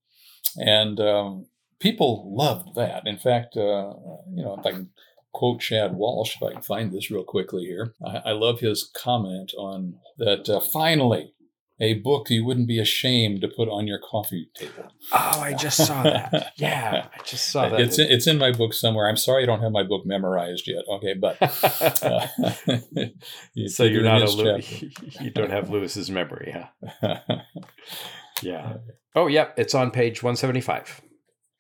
[0.57, 1.47] and um,
[1.83, 3.07] people loved that.
[3.07, 3.93] In fact, uh,
[4.33, 4.91] you know, if I can
[5.33, 8.89] quote Chad Walsh, if I can find this real quickly here, I, I love his
[8.97, 10.49] comment on that.
[10.49, 11.35] Uh, finally,
[11.81, 14.93] a book you wouldn't be ashamed to put on your coffee table.
[15.11, 16.53] Oh, I just saw that.
[16.57, 17.81] yeah, I just saw that.
[17.81, 19.09] It's in, it's in my book somewhere.
[19.09, 20.85] I'm sorry I don't have my book memorized yet.
[20.89, 21.37] Okay, but
[22.03, 22.29] uh,
[23.55, 24.83] you so you're not a Lewis,
[25.21, 27.17] you don't have Lewis's memory, huh?
[28.43, 28.75] yeah.
[29.17, 29.55] Oh, yep.
[29.57, 31.03] Yeah, it's on page 175.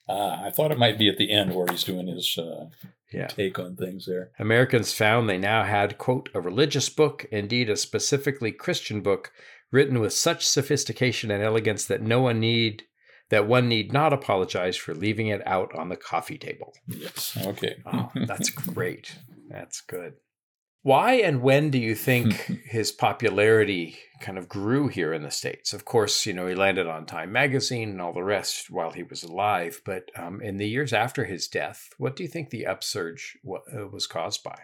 [0.09, 2.67] Ah, I thought it might be at the end where he's doing his uh,
[3.13, 3.29] yeah.
[3.29, 4.31] take on things there.
[4.39, 9.33] Americans found they now had, quote, a religious book, indeed a specifically Christian book,
[9.71, 12.85] written with such sophistication and elegance that no one need
[13.31, 16.75] that one need not apologize for leaving it out on the coffee table.
[16.87, 17.39] Yes.
[17.47, 17.77] Okay.
[17.87, 19.17] oh, that's great.
[19.49, 20.15] That's good.
[20.83, 25.73] Why and when do you think his popularity kind of grew here in the States?
[25.73, 29.05] Of course, you know, he landed on Time magazine and all the rest while he
[29.05, 32.67] was alive, but um, in the years after his death, what do you think the
[32.67, 34.59] upsurge uh, was caused by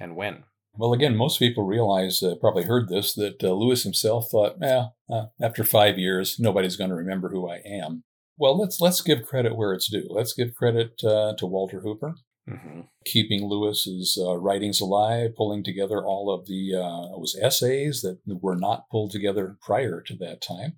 [0.00, 0.44] and when?
[0.74, 4.86] Well, again, most people realize, uh, probably heard this, that uh, Lewis himself thought, "Yeah,
[5.10, 8.04] uh, after five years, nobody's going to remember who I am."
[8.38, 10.06] Well, let's let's give credit where it's due.
[10.08, 12.14] Let's give credit uh, to Walter Hooper,
[12.48, 12.80] Mm-hmm.
[13.04, 18.56] Keeping Lewis's uh, writings alive, pulling together all of the uh, was essays that were
[18.56, 20.74] not pulled together prior to that time.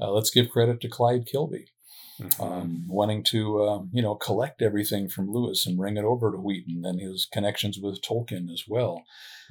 [0.00, 1.66] Uh, let's give credit to Clyde Kilby,
[2.20, 2.42] mm-hmm.
[2.42, 6.38] um, wanting to um, you know collect everything from Lewis and bring it over to
[6.38, 9.02] Wheaton and his connections with Tolkien as well.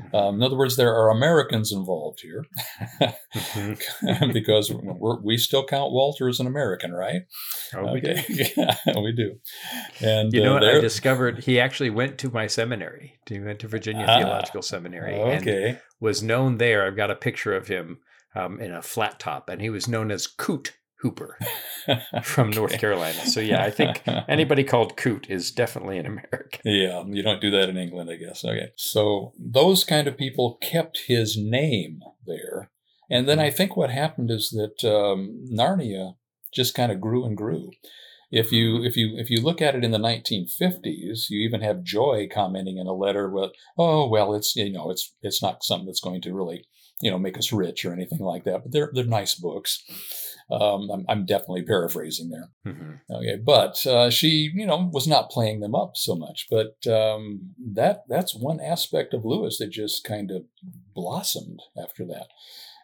[0.01, 0.15] Mm-hmm.
[0.15, 2.45] Um, in other words, there are Americans involved here
[3.01, 4.31] mm-hmm.
[4.33, 4.73] because
[5.23, 7.23] we still count Walter as an American, right?
[7.75, 8.15] Oh, we do.
[8.57, 9.35] yeah, we do.
[10.01, 10.75] And you know uh, what?
[10.75, 13.19] I discovered he actually went to my seminary.
[13.27, 15.15] He went to Virginia ah, Theological Seminary.
[15.15, 15.69] Okay.
[15.69, 16.85] And was known there.
[16.85, 17.99] I've got a picture of him
[18.35, 20.73] um, in a flat top, and he was known as Coot
[21.03, 21.37] Hooper
[22.23, 22.57] from okay.
[22.57, 23.25] North Carolina.
[23.25, 26.61] So yeah, I think anybody called Coot is definitely an American.
[26.63, 28.43] Yeah, you don't do that in England, I guess.
[28.43, 28.71] Okay.
[28.77, 32.71] So those kind of people kept his name there.
[33.09, 33.57] And then I mm-hmm.
[33.57, 36.15] think what happened is that um, Narnia
[36.53, 37.71] just kind of grew and grew.
[38.31, 41.83] If you if you if you look at it in the 1950s, you even have
[41.83, 45.85] Joy commenting in a letter with, "Oh well, it's you know it's it's not something
[45.85, 46.65] that's going to really
[46.99, 49.83] you know make us rich or anything like that, but they're they're nice books."
[50.51, 52.49] Um, I'm, I'm, definitely paraphrasing there.
[52.67, 53.15] Mm-hmm.
[53.15, 56.47] Okay, but uh, she, you know, was not playing them up so much.
[56.49, 60.43] But um, that that's one aspect of Lewis that just kind of
[60.93, 62.27] blossomed after that.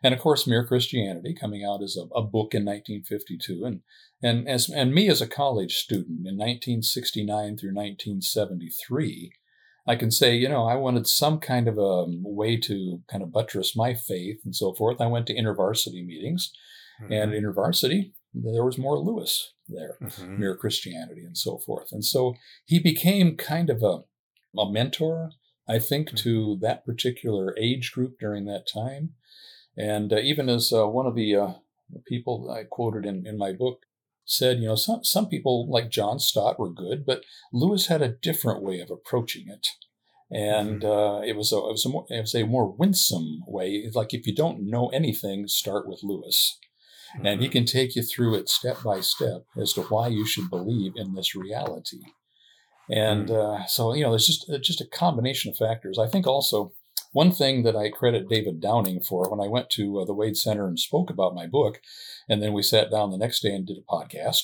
[0.03, 3.81] And of course, Mere Christianity coming out as a, a book in 1952, and
[4.23, 9.33] and as and me as a college student in 1969 through 1973.
[9.87, 13.31] I can say, you know, I wanted some kind of a way to kind of
[13.31, 15.01] buttress my faith and so forth.
[15.01, 16.51] I went to intervarsity meetings
[17.01, 17.13] Mm-hmm.
[17.13, 20.39] And in InterVarsity, there was more Lewis there, mm-hmm.
[20.39, 21.91] Mere Christianity and so forth.
[21.91, 22.35] And so
[22.65, 23.99] he became kind of a,
[24.59, 25.31] a mentor,
[25.67, 26.17] I think, mm-hmm.
[26.17, 29.11] to that particular age group during that time.
[29.77, 31.53] And uh, even as uh, one of the uh,
[32.07, 33.85] people I quoted in, in my book
[34.25, 38.09] said, you know, some, some people like John Stott were good, but Lewis had a
[38.09, 39.67] different way of approaching it.
[40.31, 40.87] And mm-hmm.
[40.87, 43.69] uh, it was a it was a more it was a more winsome way.
[43.71, 46.59] It's like if you don't know anything, start with Lewis.
[47.15, 47.25] Mm-hmm.
[47.25, 47.51] And he mm-hmm.
[47.53, 51.13] can take you through it step by step as to why you should believe in
[51.13, 52.01] this reality.
[52.89, 53.63] And mm-hmm.
[53.63, 55.99] uh, so, you know, there's just uh, just a combination of factors.
[55.99, 56.73] I think also
[57.11, 60.37] one thing that I credit David Downing for when I went to uh, the Wade
[60.37, 61.81] Center and spoke about my book,
[62.27, 64.41] and then we sat down the next day and did a podcast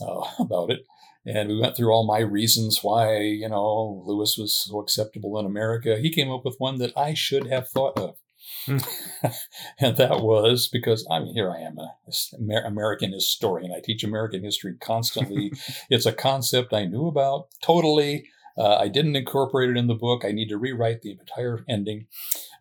[0.00, 0.80] uh, about it.
[1.26, 5.46] And we went through all my reasons why, you know, Lewis was so acceptable in
[5.46, 5.96] America.
[5.98, 8.16] He came up with one that I should have thought of.
[8.66, 13.72] and that was because I mean, here I am, an American historian.
[13.72, 15.52] I teach American history constantly.
[15.90, 18.26] it's a concept I knew about totally.
[18.56, 20.24] Uh, I didn't incorporate it in the book.
[20.24, 22.06] I need to rewrite the entire ending.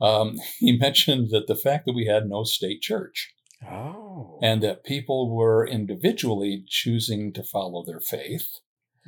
[0.01, 3.33] Um, he mentioned that the fact that we had no state church.
[3.65, 4.39] Oh.
[4.41, 8.59] And that people were individually choosing to follow their faith.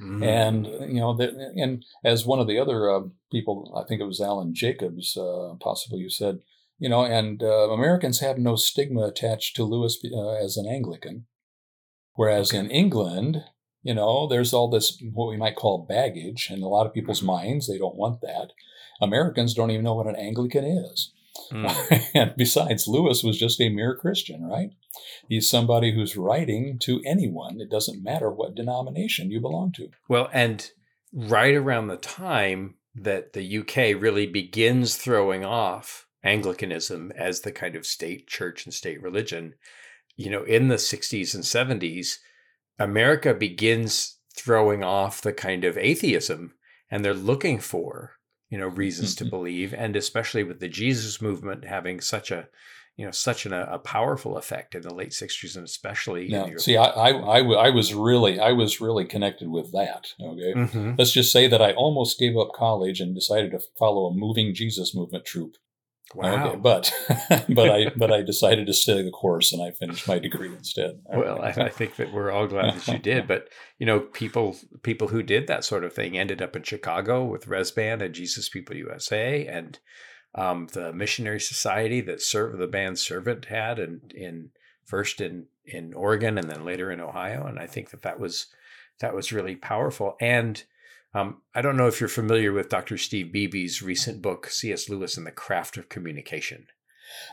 [0.01, 0.25] Mm.
[0.25, 4.05] And you know, that, and as one of the other uh, people, I think it
[4.05, 6.39] was Alan Jacobs, uh, possibly, you said,
[6.77, 11.25] you know, and uh, Americans have no stigma attached to Lewis uh, as an Anglican,
[12.13, 12.59] whereas okay.
[12.59, 13.43] in England,
[13.83, 17.21] You know, there's all this, what we might call baggage in a lot of people's
[17.21, 17.67] minds.
[17.67, 18.51] They don't want that.
[18.99, 21.13] Americans don't even know what an Anglican is.
[21.51, 22.09] Mm.
[22.15, 24.71] and besides, Lewis was just a mere Christian, right?
[25.29, 27.61] He's somebody who's writing to anyone.
[27.61, 29.89] It doesn't matter what denomination you belong to.
[30.09, 30.71] Well, and
[31.13, 37.75] right around the time that the UK really begins throwing off Anglicanism as the kind
[37.75, 39.53] of state church and state religion,
[40.15, 42.17] you know, in the 60s and 70s,
[42.79, 46.53] America begins throwing off the kind of atheism
[46.91, 48.13] and they're looking for,
[48.49, 49.25] you know, reasons mm-hmm.
[49.25, 49.73] to believe.
[49.73, 52.47] And especially with the Jesus movement having such a,
[52.97, 56.29] you know, such an, a powerful effect in the late 60s and especially.
[56.29, 60.13] Now, see, I, I, I, was really, I was really connected with that.
[60.19, 60.53] Okay.
[60.53, 60.93] Mm-hmm.
[60.97, 64.53] Let's just say that I almost gave up college and decided to follow a moving
[64.53, 65.57] Jesus movement troop.
[66.13, 66.49] Wow.
[66.49, 66.93] Okay, but
[67.49, 70.99] but I but I decided to stay the course and I finished my degree instead.
[71.05, 73.27] Well, I, I, think that we're all glad that you did.
[73.27, 77.25] But you know, people people who did that sort of thing ended up in Chicago
[77.25, 79.79] with Rez Band and Jesus People USA and
[80.35, 84.49] um, the missionary society that served the band Servant had and in, in
[84.83, 87.45] first in in Oregon and then later in Ohio.
[87.47, 88.47] And I think that that was
[88.99, 90.63] that was really powerful and
[91.15, 92.97] um, I don't know if you're familiar with Dr.
[92.97, 94.89] Steve Beebe's recent book, C.S.
[94.89, 96.67] Lewis and the Craft of Communication.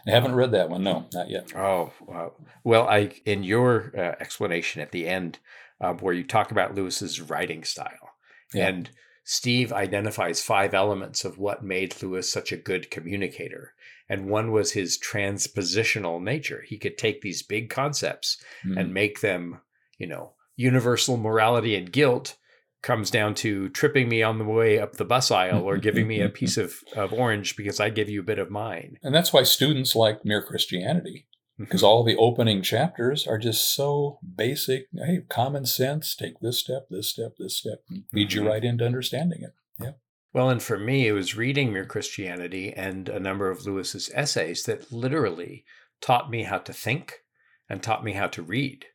[0.07, 0.85] I haven't read that one.
[0.85, 1.53] No, not yet.
[1.57, 2.35] Oh, wow.
[2.63, 5.41] well, I in your uh, explanation at the end,
[5.81, 8.11] uh, where you talk about Lewis's writing style,
[8.55, 8.69] yeah.
[8.69, 8.91] and
[9.25, 13.75] Steve identifies five elements of what made Lewis such a good communicator,
[14.09, 16.63] and one was his transpositional nature.
[16.69, 18.79] He could take these big concepts mm.
[18.79, 19.61] and make them,
[19.99, 22.37] you know, universal morality and guilt
[22.83, 26.21] comes down to tripping me on the way up the bus aisle or giving me
[26.21, 28.99] a piece of, of orange because I give you a bit of mine.
[29.03, 31.27] And that's why students like Mere Christianity,
[31.59, 34.87] because all the opening chapters are just so basic.
[34.93, 38.39] Hey, common sense, take this step, this step, this step, lead mm-hmm.
[38.39, 39.55] you right into understanding it.
[39.81, 39.93] Yeah.
[40.33, 44.65] Well, and for me, it was reading Mere Christianity and a number of Lewis's essays
[44.65, 45.65] that literally
[46.01, 47.21] taught me how to think
[47.69, 48.87] and taught me how to read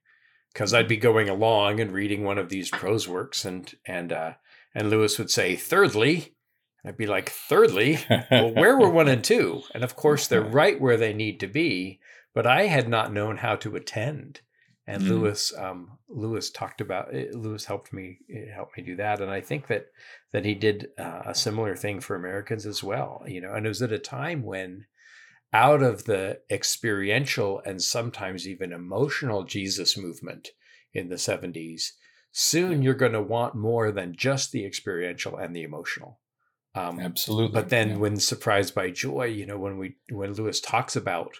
[0.57, 4.33] because I'd be going along and reading one of these prose works, and and uh,
[4.73, 6.33] and Lewis would say, "Thirdly,"
[6.83, 7.99] and I'd be like, "Thirdly,
[8.31, 9.61] well, where were one and two?
[9.75, 11.99] And of course, they're right where they need to be,
[12.33, 14.41] but I had not known how to attend.
[14.87, 15.09] And mm.
[15.09, 19.29] Lewis, um, Lewis talked about eh, Lewis helped me eh, helped me do that, and
[19.29, 19.85] I think that
[20.31, 23.23] that he did uh, a similar thing for Americans as well.
[23.27, 24.87] You know, and it was at a time when
[25.57, 30.49] out of the experiential and sometimes even emotional Jesus movement
[30.93, 31.93] in the 70s,
[32.31, 36.19] soon you're going to want more than just the experiential and the emotional.
[36.75, 37.59] Um, Absolutely.
[37.59, 37.97] But then, yeah.
[37.97, 41.31] when surprised by joy, you know, when we when Lewis talks about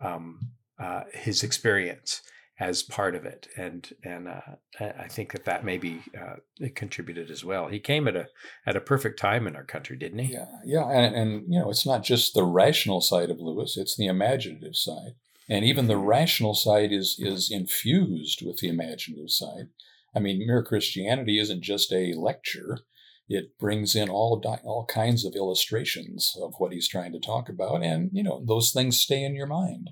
[0.00, 2.22] um, uh, his experience
[2.58, 4.40] as part of it, and and uh,
[4.80, 6.36] I think that that maybe uh,
[6.74, 7.68] contributed as well.
[7.68, 8.28] He came at a
[8.66, 10.32] at a perfect time in our country, didn't he?
[10.32, 13.96] Yeah, yeah, and, and you know, it's not just the rational side of Lewis; it's
[13.96, 15.16] the imaginative side,
[15.48, 16.06] and even the mm-hmm.
[16.06, 19.68] rational side is is infused with the imaginative side.
[20.14, 22.78] I mean, mere Christianity isn't just a lecture;
[23.28, 27.82] it brings in all all kinds of illustrations of what he's trying to talk about,
[27.82, 29.90] and you know, those things stay in your mind.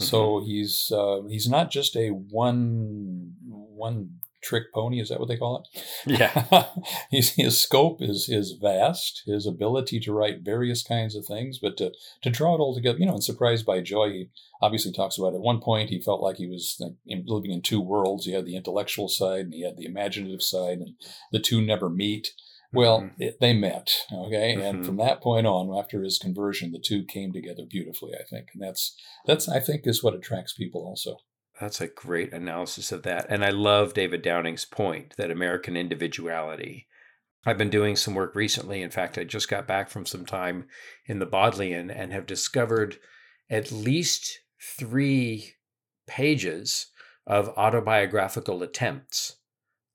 [0.00, 0.08] Mm-hmm.
[0.08, 4.10] So he's uh, he's not just a one one
[4.42, 5.00] trick pony.
[5.00, 5.82] Is that what they call it?
[6.06, 6.64] Yeah.
[7.10, 9.22] his, his scope is is vast.
[9.26, 12.98] His ability to write various kinds of things, but to to draw it all together,
[12.98, 14.10] you know, and surprised by joy.
[14.10, 14.30] He
[14.62, 16.92] obviously talks about at one point he felt like he was like,
[17.26, 18.24] living in two worlds.
[18.24, 20.94] He had the intellectual side and he had the imaginative side, and
[21.32, 22.32] the two never meet.
[22.72, 23.22] Well, mm-hmm.
[23.22, 24.62] it, they met, okay, mm-hmm.
[24.62, 28.12] and from that point on, after his conversion, the two came together beautifully.
[28.14, 31.16] I think, and that's that's I think is what attracts people also.
[31.60, 36.86] That's a great analysis of that, and I love David Downing's point that American individuality.
[37.44, 38.82] I've been doing some work recently.
[38.82, 40.66] In fact, I just got back from some time
[41.06, 42.98] in the Bodleian and have discovered
[43.48, 45.54] at least three
[46.06, 46.88] pages
[47.26, 49.36] of autobiographical attempts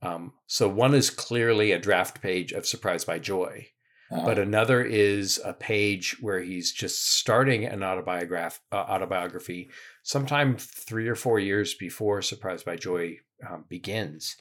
[0.06, 3.68] um, so one is clearly a draft page of Surprised by Joy,
[4.12, 4.26] uh-huh.
[4.26, 9.70] but another is a page where he's just starting an autobiograph- uh, autobiography
[10.04, 13.18] sometime three or four years before Surprised by Joy
[13.50, 14.38] um, begins.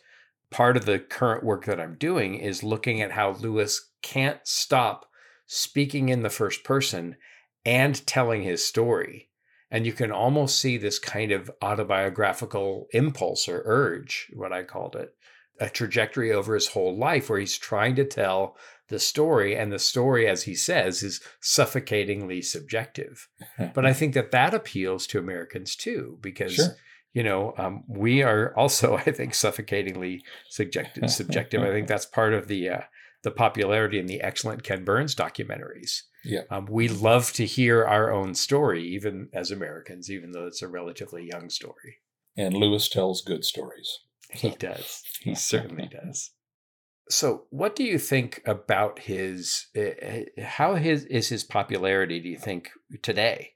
[0.51, 5.07] Part of the current work that I'm doing is looking at how Lewis can't stop
[5.47, 7.17] speaking in the first person
[7.65, 9.31] and telling his story.
[9.71, 14.95] And you can almost see this kind of autobiographical impulse or urge, what I called
[14.95, 15.15] it,
[15.61, 18.57] a trajectory over his whole life where he's trying to tell
[18.89, 23.29] the story and the story as he says is suffocatingly subjective
[23.75, 26.77] but i think that that appeals to americans too because sure.
[27.13, 31.09] you know, um, we are also, I think, suffocatingly subjective.
[31.09, 31.63] subjective.
[31.63, 32.81] I think that's part of the uh,
[33.25, 36.03] the popularity and the excellent Ken Burns documentaries.
[36.25, 36.43] Yeah.
[36.51, 40.69] Um, we love to hear our own story, even as Americans, even though it's a
[40.69, 41.99] relatively young story.
[42.37, 44.01] And Lewis tells good stories.
[44.31, 45.03] He does.
[45.21, 46.31] He certainly does.
[47.09, 49.67] So, what do you think about his?
[49.77, 52.21] Uh, how his is his popularity?
[52.21, 52.71] Do you think
[53.03, 53.53] today,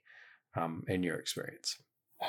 [0.55, 1.77] um, in your experience?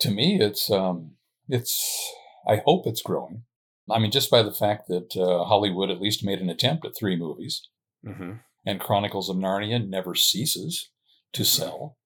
[0.00, 1.12] To me, it's um,
[1.48, 2.12] it's.
[2.46, 3.44] I hope it's growing.
[3.90, 6.94] I mean, just by the fact that uh, Hollywood at least made an attempt at
[6.94, 7.66] three movies,
[8.06, 8.32] mm-hmm.
[8.66, 10.90] and Chronicles of Narnia never ceases
[11.32, 11.62] to Mm-hmm.
[11.62, 11.96] sell.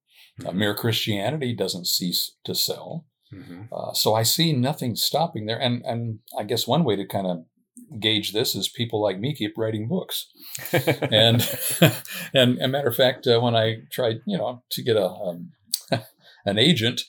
[0.44, 3.06] Uh, Mere Christianity doesn't cease to sell.
[3.32, 3.62] Mm-hmm.
[3.72, 5.60] Uh, so I see nothing stopping there.
[5.60, 7.44] And and I guess one way to kind of
[7.98, 10.26] gauge this is people like me keep writing books.
[10.72, 11.48] And
[12.34, 15.52] and a matter of fact, uh, when I tried, you know, to get a um,
[16.44, 17.02] an agent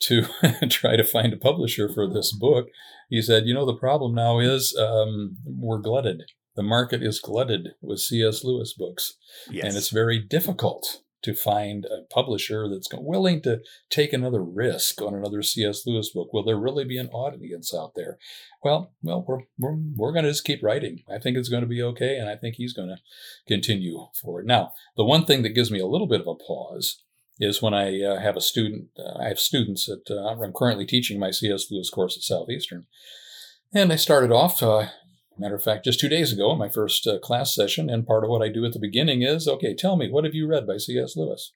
[0.00, 0.26] to
[0.68, 2.66] try to find a publisher for this book,
[3.08, 6.22] he said, you know, the problem now is um, we're glutted.
[6.56, 8.44] The market is glutted with C.S.
[8.44, 9.14] Lewis books,
[9.50, 9.64] yes.
[9.64, 13.60] and it's very difficult to find a publisher that's willing to
[13.90, 15.86] take another risk on another C.S.
[15.86, 16.32] Lewis book.
[16.32, 18.18] Will there really be an audience out there?
[18.62, 21.02] Well, well, we're we're, we're going to just keep writing.
[21.10, 22.98] I think it's going to be okay, and I think he's going to
[23.48, 24.46] continue forward.
[24.46, 27.02] Now, the one thing that gives me a little bit of a pause
[27.40, 28.88] is when I uh, have a student.
[28.98, 31.70] Uh, I have students that uh, I'm currently teaching my C.S.
[31.70, 32.86] Lewis course at Southeastern,
[33.72, 34.62] and I started off.
[34.62, 34.88] Uh,
[35.36, 38.22] Matter of fact, just two days ago, in my first uh, class session, and part
[38.22, 40.66] of what I do at the beginning is okay, tell me, what have you read
[40.66, 41.16] by C.S.
[41.16, 41.52] Lewis?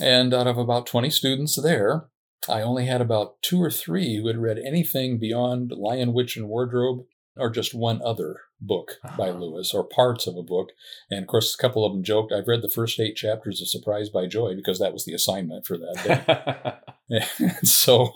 [0.00, 2.06] And out of about 20 students there,
[2.48, 6.48] I only had about two or three who had read anything beyond Lion, Witch, and
[6.48, 7.04] Wardrobe,
[7.36, 9.38] or just one other book by Uh-huh.
[9.38, 10.70] Lewis, or parts of a book.
[11.10, 13.68] And of course, a couple of them joked, I've read the first eight chapters of
[13.68, 17.24] Surprise by Joy because that was the assignment for that day.
[17.64, 18.12] So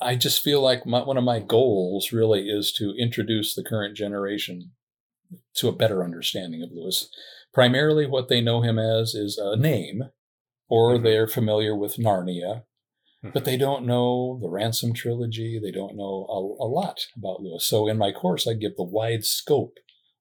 [0.00, 3.96] I just feel like my, one of my goals really is to introduce the current
[3.96, 4.72] generation
[5.56, 7.08] to a better understanding of Lewis.
[7.52, 10.04] Primarily, what they know him as is a name,
[10.68, 11.02] or Mhm.
[11.02, 12.64] they're familiar with Narnia.
[13.22, 15.60] But they don't know the Ransom trilogy.
[15.62, 17.64] They don't know a, a lot about Lewis.
[17.66, 19.74] So in my course, I give the wide scope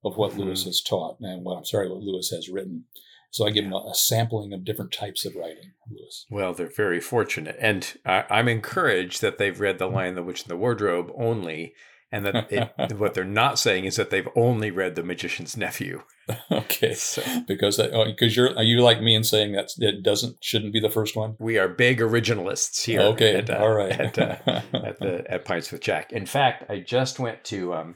[0.04, 0.40] of what Mhm.
[0.40, 2.86] Lewis has taught and what I'm sorry, what Lewis has written.
[3.32, 6.26] So I give them a, a sampling of different types of writing, Lewis.
[6.30, 10.42] Well, they're very fortunate, and I, I'm encouraged that they've read *The Lion, the Witch,
[10.42, 11.74] and the Wardrobe* only,
[12.12, 16.04] and that it, what they're not saying is that they've only read *The Magician's Nephew*.
[16.52, 16.94] okay.
[16.94, 20.38] So because that, oh, because you're are you like me in saying that it doesn't
[20.44, 21.36] shouldn't be the first one?
[21.40, 23.02] we are big originalists here.
[23.02, 23.92] okay, at, uh, all right.
[24.00, 24.36] At, uh,
[24.74, 26.12] at the at Pints with Jack.
[26.12, 27.96] In fact, I just went to um,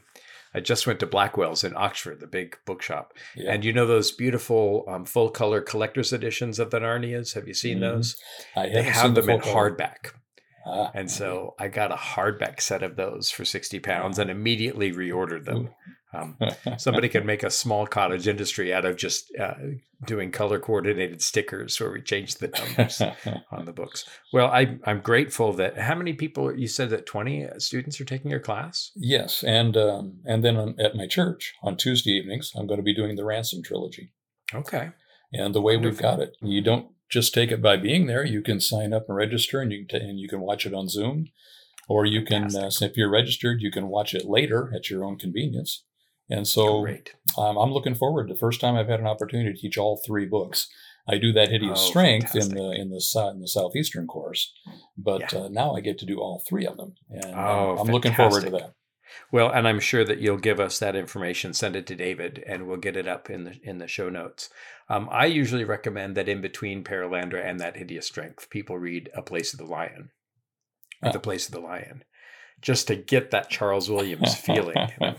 [0.54, 3.52] I just went to Blackwell's in Oxford, the big bookshop, yeah.
[3.52, 7.34] and you know those beautiful um, full color collector's editions of the Narnias.
[7.34, 7.80] Have you seen Mhm.
[7.80, 8.16] those?
[8.56, 9.70] I They haven't have seen the them in color.
[9.70, 10.12] hardback.
[10.66, 14.92] Ah, And so I got a hardback set of those for 60 pounds and immediately
[14.92, 15.70] reordered them.
[16.12, 16.36] Um,
[16.78, 19.54] somebody could make a small cottage industry out of just uh,
[20.04, 23.00] doing color coordinated stickers where we change the numbers
[23.52, 24.08] on the books.
[24.32, 28.30] Well, I, I'm grateful that how many people you said that 20 students are taking
[28.30, 28.90] your class?
[28.96, 32.84] yes, and um, and then on, at my church on Tuesday evenings, I'm going to
[32.84, 34.12] be doing the Ransom trilogy.
[34.54, 34.90] Okay.
[35.32, 38.24] And the way we've got it, you don't just take it by being there.
[38.24, 40.74] You can sign up and register, and you can ta- and you can watch it
[40.74, 41.26] on Zoom,
[41.88, 45.18] or you can, uh, if you're registered, you can watch it later at your own
[45.18, 45.84] convenience.
[46.28, 46.80] And so
[47.38, 48.28] um, I'm looking forward.
[48.28, 50.68] The first time I've had an opportunity to teach all three books.
[51.08, 54.52] I do that hideous Oh, strength in the in the in the southeastern course,
[54.98, 55.42] but Yeah.
[55.42, 58.12] uh, now I get to do all three of them, and uh, Oh, I'm looking
[58.12, 58.72] forward to that.
[59.32, 61.52] Well, and I'm sure that you'll give us that information.
[61.54, 64.48] Send it to David, and we'll get it up in the in the show notes.
[64.88, 69.22] Um, I usually recommend that in between Perelandra and that hideous strength, people read A
[69.22, 70.10] Place of the Lion,
[71.02, 71.12] or Ah.
[71.12, 72.04] The Place of the Lion,
[72.60, 74.76] just to get that Charles Williams feeling.
[75.00, 75.16] I'm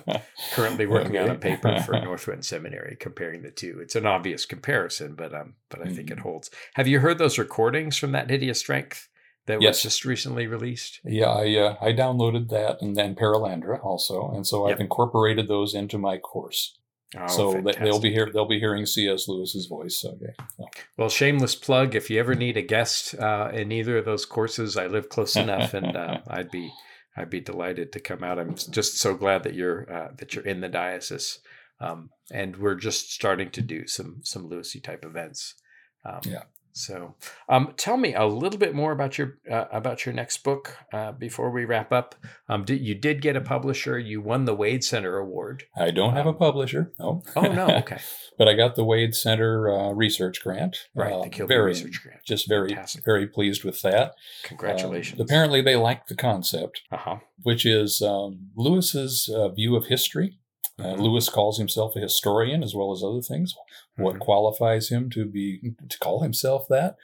[0.54, 3.80] currently working on a paper for Northwind Seminary comparing the two.
[3.82, 6.22] It's an obvious comparison, but um, but I think it Mhm.
[6.22, 6.50] holds.
[6.76, 9.08] Have you heard those recordings from that hideous strength
[9.48, 9.78] that Yes.
[9.78, 11.00] was just recently released?
[11.04, 14.76] Yeah, I uh, I downloaded that and then Perelandra also, and so Yep.
[14.76, 16.78] I've incorporated those into my course.
[17.18, 18.30] Oh, so that they'll be here.
[18.34, 19.30] They'll be hearing C.S.
[19.30, 20.04] Lewis's voice.
[20.04, 20.34] Okay.
[20.98, 21.96] Well, shameless plug.
[21.96, 25.38] If you ever need a guest uh, in either of those courses, I live close
[25.38, 26.70] enough, and uh, I'd be
[27.16, 28.38] I'd be delighted to come out.
[28.40, 31.40] I'm just so glad that you're uh, that you're in the diocese,
[31.80, 35.56] um, and we're just starting to do some some Lewisy type events.
[36.06, 36.44] Um, Yeah.
[36.78, 37.16] So,
[37.50, 41.12] um, tell me a little bit more about your uh, about your next book uh,
[41.12, 42.14] before we wrap up.
[42.48, 43.98] Um, did, you did get a publisher.
[43.98, 45.64] You won the Wade Center Award.
[45.76, 46.92] I don't have a Um, publisher.
[47.00, 47.24] No.
[47.36, 47.98] Oh no, okay,
[48.38, 50.78] but I got the Wade Center uh, research grant.
[50.94, 51.24] right.
[51.24, 52.20] The Kilby very, Research Grant.
[52.26, 53.04] just very, Fantastic.
[53.06, 54.14] very pleased with that.
[54.44, 55.20] Congratulations.
[55.20, 57.16] Um, apparently, they liked the concept, uh huh.
[57.42, 60.38] which is um, Lewis's uh, view of history.
[60.80, 61.00] Uh, Mhm.
[61.00, 63.56] Lewis calls himself a historian as well as other things.
[63.98, 64.20] What Mhm.
[64.20, 66.96] qualifies him to be to call himself that?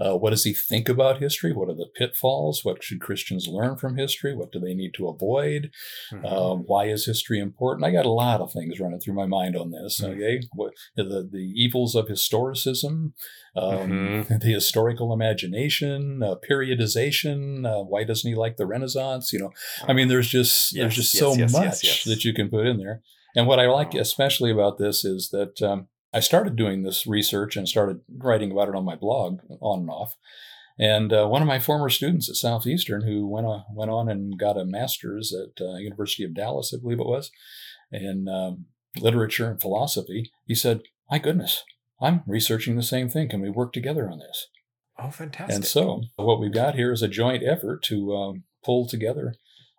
[0.00, 1.52] Uh, what does he think about history?
[1.52, 2.64] What are the pitfalls?
[2.64, 4.34] What should Christians learn from history?
[4.34, 5.70] What do they need to avoid?
[6.12, 6.24] Mhm.
[6.30, 7.84] Um, why is history important?
[7.86, 10.00] I got a lot of things running through my mind on this.
[10.00, 10.10] Mhm.
[10.14, 13.12] Okay, what the the evils of historicism,
[13.56, 14.38] um, Mm-hmm.
[14.40, 17.66] the historical imagination, uh, periodization.
[17.66, 19.32] Uh, why doesn't he like the Renaissance?
[19.32, 19.50] You know,
[19.86, 22.66] I mean, there's just Yes, there's just yes, so yes, much that you can put
[22.66, 23.02] in there.
[23.36, 27.56] And what I like especially about this is that um, I started doing this research
[27.56, 30.16] and started writing about it on my blog on and off.
[30.78, 34.38] And uh, one of my former students at Southeastern, who went on, went on and
[34.38, 37.30] got a master's at uh, University of Dallas, I believe it was,
[37.92, 40.80] in um, literature and philosophy, he said,
[41.10, 41.64] "My goodness,
[42.00, 43.28] I'm researching the same thing.
[43.28, 44.48] Can we work together on this?"
[45.00, 45.54] oh, fantastic.
[45.54, 49.34] And so, what we've got here is a joint effort to um, pull together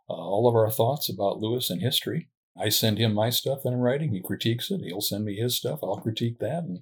[0.10, 2.30] uh, all of our thoughts about Lewis and history.
[2.60, 4.12] I send him my stuff that I'm writing.
[4.12, 4.82] He critiques it.
[4.84, 5.80] He'll send me his stuff.
[5.84, 6.64] I'll critique that.
[6.64, 6.80] And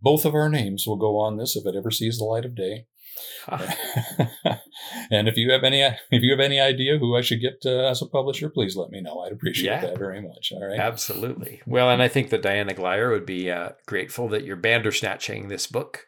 [0.00, 2.54] both of our names will go on this if it ever sees the light of
[2.54, 2.86] day.
[5.10, 7.88] and if you have any if you have any idea who I should get uh,
[7.88, 9.20] as a publisher, please let me know.
[9.20, 9.80] I'd appreciate Yeah.
[9.80, 10.52] that very much.
[10.52, 10.78] All right.
[10.78, 11.62] Absolutely.
[11.66, 15.66] Well, and I think that Diana Glyer would be uh, grateful that you're bandersnatching this
[15.66, 16.06] book,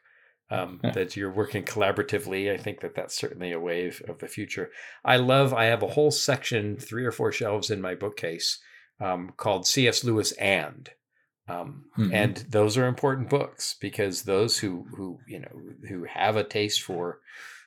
[0.50, 2.52] um, that you're working collaboratively.
[2.52, 4.70] I think that that's certainly a wave of the future.
[5.04, 8.60] I love, I have a whole section, three or four shelves in my bookcase
[9.00, 10.04] um, called C.S.
[10.04, 10.90] Lewis and.
[11.48, 12.12] Um, Mhm.
[12.12, 16.82] And those are important books because those who who you know who have a taste
[16.82, 17.20] for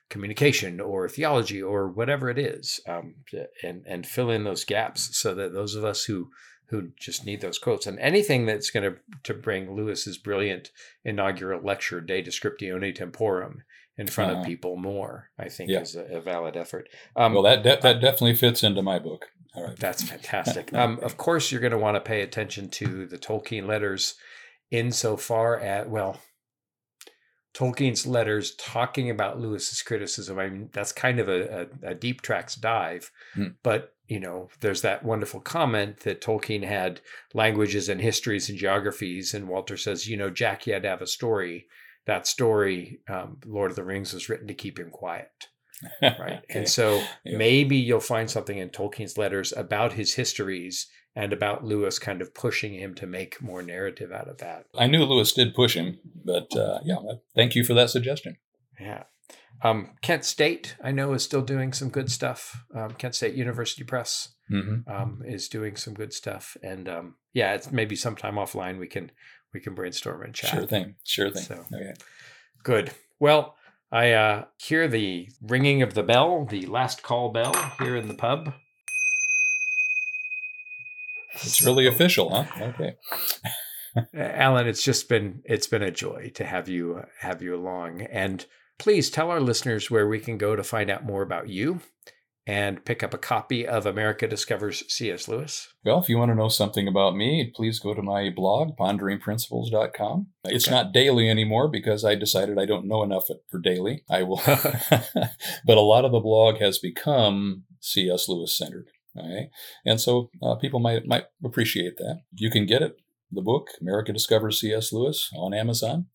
[0.09, 3.15] communication or theology or whatever it is, um,
[3.63, 6.29] and and fill in those gaps so that those of us who
[6.67, 10.69] who just need those quotes and anything that's going to to bring Lewis's brilliant
[11.03, 13.57] inaugural lecture De Descriptione Temporum
[13.97, 14.41] in front Uh-huh.
[14.41, 15.81] of people more, I think Yeah.
[15.81, 16.87] is a, a valid effort.
[17.15, 19.27] Um, well, that, that that definitely fits into my book.
[19.53, 19.77] All right.
[19.77, 20.71] that's fantastic.
[20.73, 24.15] Um, of course, you're going to want to pay attention to the Tolkien letters
[24.71, 26.19] insofar as, well,
[27.53, 30.39] Tolkien's letters talking about Lewis's criticism.
[30.39, 33.47] I mean, that's kind of a, a, a deep tracks dive, Hmm.
[33.63, 36.99] but you know, there's that wonderful comment that Tolkien had
[37.33, 41.01] languages and histories and geographies, and Walter says, you know, Jack, you had to have
[41.01, 41.67] a story.
[42.07, 45.29] That story, um, Lord of the Rings, was written to keep him quiet
[46.01, 46.43] right?
[46.49, 47.37] And so Yeah.
[47.37, 52.33] maybe you'll find something in Tolkien's letters about his histories and about Lewis kind of
[52.33, 54.65] pushing him to make more narrative out of that.
[54.77, 56.95] I knew Lewis did push him, but uh, yeah,
[57.35, 58.37] thank you for that suggestion.
[58.79, 59.03] Yeah.
[59.63, 62.63] Um, Kent State, I know, is still doing some good stuff.
[62.73, 67.53] Um, Kent State University Press hmm um, is doing some good stuff, and um, yeah,
[67.53, 69.11] it's maybe sometime offline we can
[69.53, 70.49] we can brainstorm and chat.
[70.49, 70.95] Sure thing.
[71.03, 71.43] Sure thing.
[71.43, 71.93] So- Okay.
[72.63, 72.91] Good.
[73.19, 73.55] Well,
[73.91, 78.13] I uh, hear the ringing of the bell, the last call bell here in the
[78.13, 78.53] pub.
[81.33, 82.45] It's really official, huh?
[82.61, 82.95] Okay.
[84.13, 88.45] Alan, it's just been it's been a joy to have you have you along, and
[88.79, 91.81] please tell our listeners where we can go to find out more about you
[92.47, 95.27] and pick up a copy of America Discovers C.S.
[95.27, 95.69] Lewis.
[95.85, 100.27] Well, if you want to know something about me, please go to my blog, ponderingprinciples.com.
[100.45, 104.03] It's not daily anymore because I decided I don't know enough for daily.
[104.09, 108.27] I will, but a lot of the blog has become C.S.
[108.27, 108.87] Lewis centered.
[109.17, 109.49] Okay.
[109.85, 112.21] And so uh, people might might appreciate that.
[112.33, 112.95] You can get it,
[113.31, 114.91] the book, America Discovers C.S.
[114.93, 116.07] Lewis, on Amazon.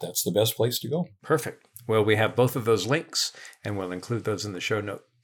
[0.00, 1.08] That's the best place to go.
[1.22, 1.66] Perfect.
[1.86, 3.32] Well, we have both of those links,
[3.64, 4.80] and we'll include those in the show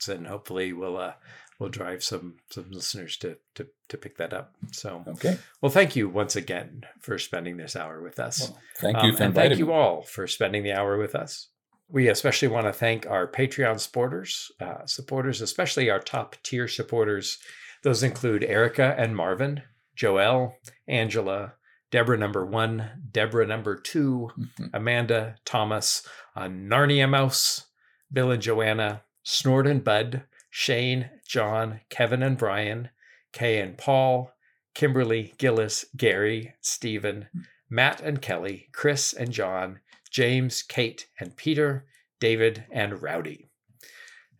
[0.09, 1.15] and hopefully we'll uh,
[1.59, 4.55] we'll drive some some listeners to to to pick that up.
[4.73, 5.39] So, Okay.
[5.61, 8.41] well, thank you once again for spending this hour with us.
[8.41, 9.73] Well, thank Um, you for and thank you me.
[9.73, 11.49] all for spending the hour with us.
[11.89, 17.39] We especially want to thank our Patreon supporters, uh, supporters, especially our top tier supporters.
[17.83, 19.63] Those include Erica and Marvin,
[19.95, 20.55] Joelle,
[20.89, 21.55] Angela,
[21.91, 24.71] Deborah number one, Deborah number two, Mhm.
[24.73, 27.67] Amanda, Thomas, uh, Narnia Mouse,
[28.11, 32.91] Bill and Joanna, Snort and Bud, Shane, John, Kevin and Brian,
[33.33, 34.33] Kay and Paul,
[34.75, 37.29] Kimberly, Gillis, Gary, Stephen,
[37.71, 41.87] Matt and Kelly, Chris and John, James, Kate, and Peter,
[42.21, 43.49] David, and Rowdy.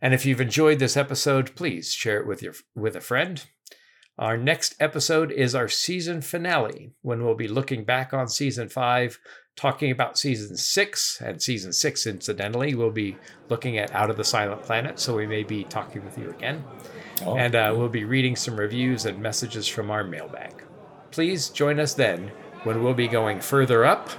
[0.01, 3.43] And if you've enjoyed this episode, please share it with your with a friend.
[4.19, 9.19] Our next episode is our season finale, when we'll be looking back on season five,
[9.55, 11.19] talking about season six.
[11.19, 13.17] And season six, incidentally, we'll be
[13.49, 14.99] looking at Out of the Silent Planet.
[14.99, 16.63] So we may be talking with you again.
[17.25, 20.63] Oh, and uh, we'll be reading some reviews and messages from our mailbag.
[21.09, 22.31] Please join us then
[22.63, 24.11] when we'll be going further up.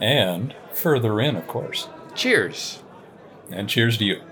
[0.00, 1.88] and further in, of course.
[2.16, 2.82] Cheers.
[3.50, 4.22] And cheers to you.